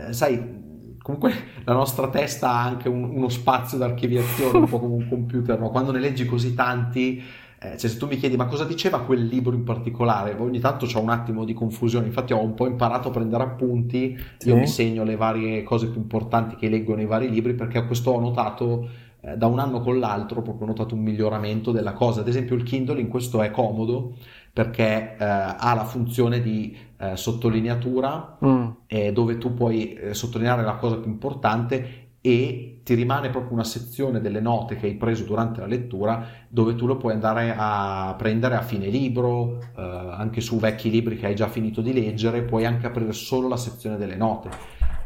eh, 0.07 0.13
sai, 0.13 0.97
comunque 1.01 1.33
la 1.63 1.73
nostra 1.73 2.09
testa 2.09 2.49
ha 2.49 2.63
anche 2.63 2.89
un- 2.89 3.03
uno 3.15 3.29
spazio 3.29 3.77
d'archiviazione, 3.77 4.59
un 4.59 4.67
po' 4.69 4.79
come 4.79 4.95
un 4.95 5.07
computer, 5.07 5.57
no? 5.59 5.69
Quando 5.69 5.91
ne 5.91 5.99
leggi 5.99 6.25
così 6.25 6.53
tanti, 6.53 7.21
eh, 7.61 7.77
cioè 7.77 7.89
se 7.89 7.97
tu 7.97 8.07
mi 8.07 8.17
chiedi 8.17 8.35
ma 8.35 8.45
cosa 8.45 8.63
diceva 8.65 9.01
quel 9.01 9.25
libro 9.25 9.55
in 9.55 9.63
particolare, 9.63 10.35
ogni 10.37 10.59
tanto 10.59 10.85
c'ho 10.85 10.99
un 11.01 11.09
attimo 11.09 11.45
di 11.45 11.53
confusione, 11.53 12.05
infatti 12.05 12.33
ho 12.33 12.41
un 12.43 12.53
po' 12.53 12.67
imparato 12.67 13.07
a 13.07 13.11
prendere 13.11 13.43
appunti, 13.43 14.17
Sì. 14.37 14.49
io 14.49 14.57
mi 14.57 14.67
segno 14.67 15.03
le 15.03 15.15
varie 15.15 15.63
cose 15.63 15.87
più 15.89 15.99
importanti 15.99 16.55
che 16.57 16.69
leggo 16.69 16.93
nei 16.95 17.05
vari 17.05 17.29
libri 17.29 17.53
perché 17.53 17.85
questo 17.85 18.11
ho 18.11 18.19
notato 18.19 19.07
eh, 19.21 19.37
da 19.37 19.47
un 19.47 19.59
anno 19.59 19.81
con 19.81 19.99
l'altro, 19.99 20.41
proprio 20.41 20.65
ho 20.65 20.69
notato 20.69 20.95
un 20.95 21.01
miglioramento 21.01 21.71
della 21.71 21.93
cosa. 21.93 22.21
Ad 22.21 22.27
esempio 22.27 22.55
il 22.55 22.63
Kindle 22.63 22.99
in 22.99 23.07
questo 23.07 23.41
è 23.41 23.51
comodo 23.51 24.15
perché 24.51 25.15
eh, 25.17 25.23
ha 25.23 25.73
la 25.75 25.85
funzione 25.85 26.41
di 26.41 26.75
eh, 26.97 27.15
sottolineatura 27.15 28.37
Mm, 28.43 28.67
dove 29.13 29.37
tu 29.37 29.53
puoi 29.53 29.93
eh, 29.93 30.13
sottolineare 30.13 30.63
la 30.63 30.75
cosa 30.75 30.97
più 30.97 31.09
importante 31.09 32.07
e 32.21 32.81
ti 32.83 32.95
rimane 32.95 33.29
proprio 33.29 33.53
una 33.53 33.63
sezione 33.63 34.19
delle 34.19 34.41
note 34.41 34.75
che 34.75 34.87
hai 34.87 34.95
preso 34.95 35.23
durante 35.23 35.59
la 35.61 35.67
lettura 35.67 36.27
dove 36.47 36.75
tu 36.75 36.85
lo 36.85 36.97
puoi 36.97 37.13
andare 37.13 37.53
a 37.55 38.15
prendere 38.17 38.55
a 38.55 38.61
fine 38.61 38.87
libro, 38.87 39.59
eh, 39.77 39.81
anche 39.81 40.41
su 40.41 40.57
vecchi 40.57 40.89
libri 40.89 41.17
che 41.17 41.27
hai 41.27 41.35
già 41.35 41.47
finito 41.47 41.81
di 41.81 41.93
leggere, 41.93 42.41
puoi 42.41 42.65
anche 42.65 42.87
aprire 42.87 43.13
solo 43.13 43.47
la 43.47 43.57
sezione 43.57 43.97
delle 43.97 44.15
note. 44.15 44.49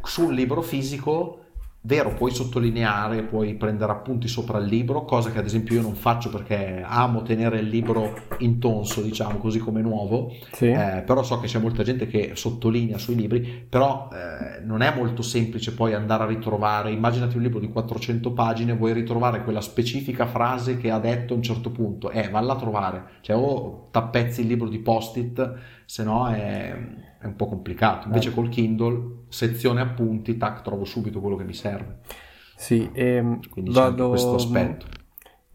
Sul 0.02 0.34
libro 0.34 0.62
fisico, 0.62 1.43
vero, 1.86 2.14
puoi 2.14 2.32
sottolineare, 2.32 3.24
puoi 3.24 3.56
prendere 3.56 3.92
appunti 3.92 4.28
sopra 4.28 4.58
il 4.58 4.66
libro, 4.66 5.04
cosa 5.04 5.32
che 5.32 5.40
ad 5.40 5.46
esempio 5.46 5.76
io 5.76 5.82
non 5.82 5.96
faccio 5.96 6.30
perché 6.30 6.82
amo 6.86 7.24
tenere 7.24 7.60
il 7.60 7.68
libro 7.68 8.14
intonso, 8.40 9.02
diciamo, 9.02 9.38
così 9.38 9.60
come 9.60 9.82
nuovo. 9.82 10.34
sì. 10.54 10.70
Eh, 10.70 11.04
però 11.06 11.24
so 11.24 11.40
che 11.40 11.48
c'è 11.48 11.60
molta 11.60 11.84
gente 11.84 12.08
che 12.08 12.32
sottolinea 12.36 12.98
sui 12.98 13.16
libri, 13.16 13.66
però 13.68 14.10
eh, 14.12 14.62
non 14.64 14.82
è 14.82 14.94
molto 14.96 15.22
semplice 15.22 15.74
poi 15.74 15.94
andare 15.94 16.24
a 16.24 16.28
ritrovare, 16.28 16.92
immaginati 16.92 17.36
un 17.36 17.44
libro 17.44 17.60
di 17.60 17.70
400 17.70 18.32
pagine, 18.32 18.74
vuoi 18.74 18.94
ritrovare 18.94 19.44
quella 19.44 19.62
specifica 19.62 20.26
frase 20.26 20.78
che 20.78 20.90
ha 20.90 21.00
detto 21.00 21.34
a 21.34 21.36
un 21.36 21.44
certo 21.44 21.70
punto, 21.70 22.12
eh, 22.12 22.30
valla 22.30 22.54
a 22.54 22.58
trovare, 22.58 23.04
cioè 23.22 23.36
o 23.36 23.90
tappezzi 23.92 24.42
il 24.42 24.48
libro 24.48 24.70
di 24.70 24.80
post-it, 24.80 25.54
se 25.86 26.04
no 26.04 26.28
è, 26.30 26.76
è 27.24 27.26
un 27.28 27.36
po' 27.36 27.48
complicato, 27.48 28.08
invece 28.08 28.30
Eh. 28.30 28.34
col 28.34 28.50
Kindle, 28.50 29.24
sezione 29.30 29.82
appunti, 29.82 30.38
tac, 30.38 30.62
trovo 30.62 30.84
subito 30.84 31.20
quello 31.22 31.38
che 31.38 31.46
mi 31.46 31.54
serve, 31.54 32.00
Sì, 32.56 32.90
e 32.94 33.40
quindi 33.50 33.72
c'è 33.72 33.80
anche 33.82 33.96
vado, 33.96 34.10
questo 34.10 34.36
aspetto. 34.36 34.86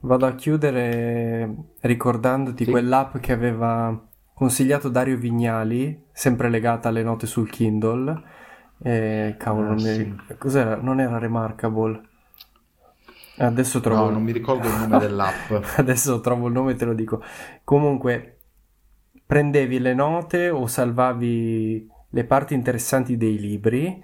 vado 0.01 0.27
a 0.27 0.35
chiudere 0.35 1.55
ricordandoti 1.81 2.65
Sì. 2.65 2.71
quell'app 2.71 3.19
che 3.19 3.33
aveva 3.33 4.07
consigliato 4.35 4.89
Dario 4.89 5.19
Vignali, 5.19 6.05
sempre 6.13 6.49
legata 6.49 6.89
alle 6.89 7.03
note 7.03 7.27
sul 7.27 7.51
Kindle. 7.51 8.23
Eh, 8.81 9.35
cavolo, 9.39 9.73
mi- 9.73 9.79
sì. 9.81 10.15
cos'era? 10.39 10.77
Non 10.77 11.01
era 11.01 11.19
Remarkable. 11.19 12.01
Adesso 13.39 13.81
trovo 13.81 14.05
No, 14.07 14.11
non 14.11 14.23
mi 14.23 14.33
ricordo 14.33 14.67
il 14.69 14.75
nome 14.75 14.99
dell'app. 15.07 15.51
Adesso 15.77 16.21
trovo 16.21 16.47
il 16.49 16.53
nome 16.53 16.73
e 16.73 16.75
te 16.77 16.85
lo 16.85 16.95
dico. 16.95 17.23
Comunque, 17.65 18.38
prendevi 19.29 19.79
le 19.79 19.93
note 19.93 20.49
o 20.49 20.67
salvavi 20.67 21.87
le 22.09 22.25
parti 22.25 22.55
interessanti 22.55 23.19
dei 23.19 23.39
libri. 23.39 24.03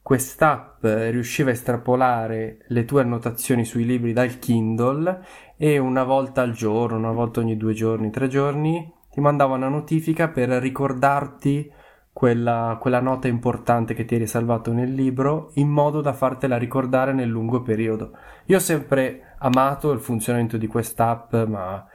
Quest'app 0.00 0.82
riusciva 0.82 1.50
a 1.50 1.52
estrapolare 1.52 2.64
le 2.68 2.84
tue 2.86 3.02
annotazioni 3.02 3.66
sui 3.66 3.84
libri 3.84 4.14
dal 4.14 4.38
Kindle 4.38 5.22
e 5.58 5.76
una 5.76 6.02
volta 6.02 6.40
al 6.40 6.52
giorno, 6.52 6.96
una 6.96 7.12
volta 7.12 7.40
ogni 7.40 7.58
due 7.58 7.74
giorni, 7.74 8.08
tre 8.08 8.28
giorni, 8.28 8.90
ti 9.10 9.20
mandava 9.20 9.56
una 9.56 9.68
notifica 9.68 10.28
per 10.28 10.48
ricordarti 10.48 11.70
quella, 12.10 12.78
quella 12.80 13.00
nota 13.00 13.28
importante 13.28 13.92
che 13.92 14.06
ti 14.06 14.14
eri 14.14 14.26
salvato 14.26 14.72
nel 14.72 14.94
libro 14.94 15.50
in 15.56 15.68
modo 15.68 16.00
da 16.00 16.14
fartela 16.14 16.56
ricordare 16.56 17.12
nel 17.12 17.28
lungo 17.28 17.60
periodo. 17.60 18.12
Io 18.46 18.56
ho 18.56 18.60
sempre 18.60 19.34
amato 19.40 19.90
il 19.90 20.00
funzionamento 20.00 20.56
di 20.56 20.68
quest'app, 20.68 21.34
ma 21.34 21.86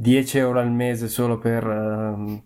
10 0.00 0.38
euro 0.38 0.60
al 0.60 0.70
mese 0.72 1.08
solo 1.08 1.38
per, 1.38 1.64
ehm, 1.66 2.42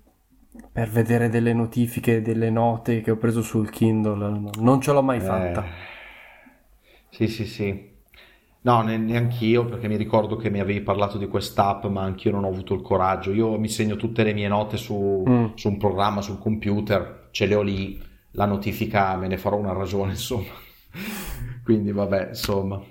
per 0.73 0.89
vedere 0.91 1.29
delle 1.29 1.53
notifiche, 1.53 2.23
delle 2.23 2.51
note 2.51 3.01
che 3.01 3.11
ho 3.13 3.17
preso 3.17 3.43
sul 3.43 3.71
Kindle, 3.71 4.17
no, 4.17 4.51
non 4.59 4.81
ce 4.81 4.93
l'ho 4.93 5.03
mai 5.03 5.21
fatta. 5.21 5.63
Eh, 5.63 5.73
sì, 7.11 7.29
sì, 7.29 7.47
sì. 7.47 7.93
No, 8.63 8.83
ne- 8.83 8.97
neanch'io, 8.97 9.65
perché 9.67 9.89
mi 9.89 9.97
ricordo 9.97 10.37
che 10.37 10.51
mi 10.51 10.59
avevi 10.61 10.81
parlato 10.81 11.19
di 11.19 11.29
quest'app, 11.29 11.85
ma 11.87 12.03
anch'io 12.03 12.31
non 12.33 12.45
ho 12.45 12.49
avuto 12.49 12.75
il 12.75 12.83
coraggio. 12.83 13.33
Io 13.33 13.59
mi 13.59 13.69
segno 13.69 13.97
tutte 13.97 14.23
le 14.25 14.33
mie 14.33 14.49
note 14.49 14.77
su, 14.77 15.25
Mm. 15.29 15.47
su 15.55 15.69
un 15.69 15.77
programma, 15.79 16.23
sul 16.23 16.39
computer, 16.39 17.29
ce 17.31 17.47
le 17.47 17.55
ho 17.55 17.63
lì, 17.63 18.01
la 18.33 18.47
notifica 18.47 19.17
me 19.17 19.29
ne 19.29 19.37
farò 19.39 19.57
una 19.57 19.73
ragione, 19.73 20.13
insomma. 20.13 20.53
Quindi 21.63 21.93
vabbè, 21.93 22.29
insomma. 22.29 22.83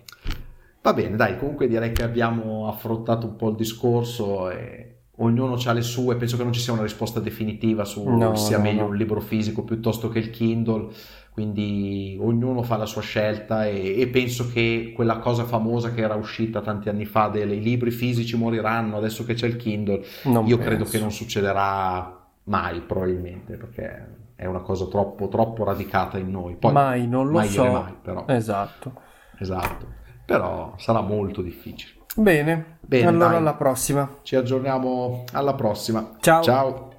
Va 0.84 0.92
bene, 0.94 1.16
dai, 1.16 1.38
comunque 1.38 1.68
direi 1.68 1.94
che 1.94 2.04
abbiamo 2.04 2.68
affrontato 2.68 3.26
un 3.26 3.38
po' 3.38 3.48
il 3.50 3.56
discorso 3.56 4.50
e 4.50 5.04
ognuno 5.18 5.56
ha 5.64 5.72
le 5.72 5.82
sue, 5.82 6.18
penso 6.18 6.36
che 6.36 6.44
non 6.44 6.52
ci 6.52 6.60
sia 6.60 6.74
una 6.74 6.82
risposta 6.82 7.22
definitiva 7.22 7.86
su 7.86 8.04
No, 8.10 8.36
sia 8.36 8.58
no, 8.58 8.64
meglio 8.64 8.82
no. 8.82 8.88
un 8.88 8.98
libro 8.98 9.22
fisico 9.22 9.64
piuttosto 9.64 10.10
che 10.10 10.20
il 10.20 10.30
Kindle, 10.30 10.90
quindi 11.32 12.18
ognuno 12.20 12.64
fa 12.64 12.76
la 12.76 12.86
sua 12.86 13.02
scelta 13.02 13.66
e, 13.66 13.98
e 13.98 14.08
penso 14.10 14.52
che 14.52 14.92
quella 14.94 15.20
cosa 15.20 15.46
famosa 15.46 15.94
che 15.94 16.02
era 16.02 16.16
uscita 16.16 16.60
tanti 16.60 16.90
anni 16.90 17.06
fa 17.06 17.30
dei 17.30 17.48
libri 17.62 17.90
fisici 17.90 18.36
moriranno 18.36 18.98
adesso 18.98 19.24
che 19.24 19.36
c'è 19.36 19.48
il 19.48 19.56
Kindle, 19.56 20.04
Non 20.24 20.46
io 20.48 20.58
credo 20.58 20.84
penso. 20.84 20.92
che 20.92 21.00
non 21.00 21.12
succederà 21.14 22.28
mai 22.46 22.82
probabilmente 22.82 23.56
perché 23.56 24.16
è 24.36 24.46
una 24.46 24.60
cosa 24.60 24.86
troppo, 24.88 25.30
troppo 25.30 25.64
radicata 25.64 26.18
in 26.18 26.30
noi. 26.30 26.56
Poi, 26.58 26.74
mai, 26.74 27.08
non 27.08 27.28
lo 27.28 27.32
mai 27.38 27.48
so. 27.48 27.64
mai, 27.72 27.94
però. 28.02 28.26
Esatto. 28.28 29.00
Esatto, 29.40 29.88
però 30.26 30.74
sarà 30.78 31.02
molto 31.02 31.42
difficile. 31.42 32.02
Bene, 32.16 32.78
Bene, 32.82 33.08
allora 33.08 33.30
dai. 33.30 33.38
alla 33.38 33.54
prossima. 33.56 34.18
Ci 34.22 34.36
aggiorniamo 34.36 35.24
alla 35.34 35.56
prossima. 35.56 36.12
Ciao. 36.20 36.42
Ciao. 36.44 36.92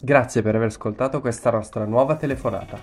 Grazie 0.00 0.42
per 0.42 0.54
aver 0.54 0.68
ascoltato 0.68 1.20
questa 1.20 1.50
nostra 1.50 1.84
nuova 1.84 2.16
telefonata. 2.16 2.78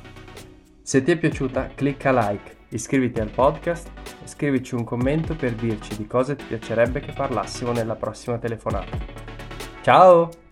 Se 0.82 1.02
ti 1.02 1.12
è 1.12 1.18
piaciuta, 1.18 1.72
clicca 1.74 2.12
like, 2.12 2.58
iscriviti 2.70 3.20
al 3.20 3.30
podcast 3.30 3.90
e 4.24 4.28
scrivici 4.28 4.76
un 4.76 4.84
commento 4.84 5.36
per 5.36 5.54
dirci 5.54 5.96
di 5.96 6.08
cosa 6.08 6.36
ti 6.36 6.44
piacerebbe 6.46 7.00
che 7.00 7.12
parlassimo 7.12 7.72
nella 7.72 7.96
prossima 7.96 8.38
telefonata. 8.38 8.98
Ciao! 9.82 10.45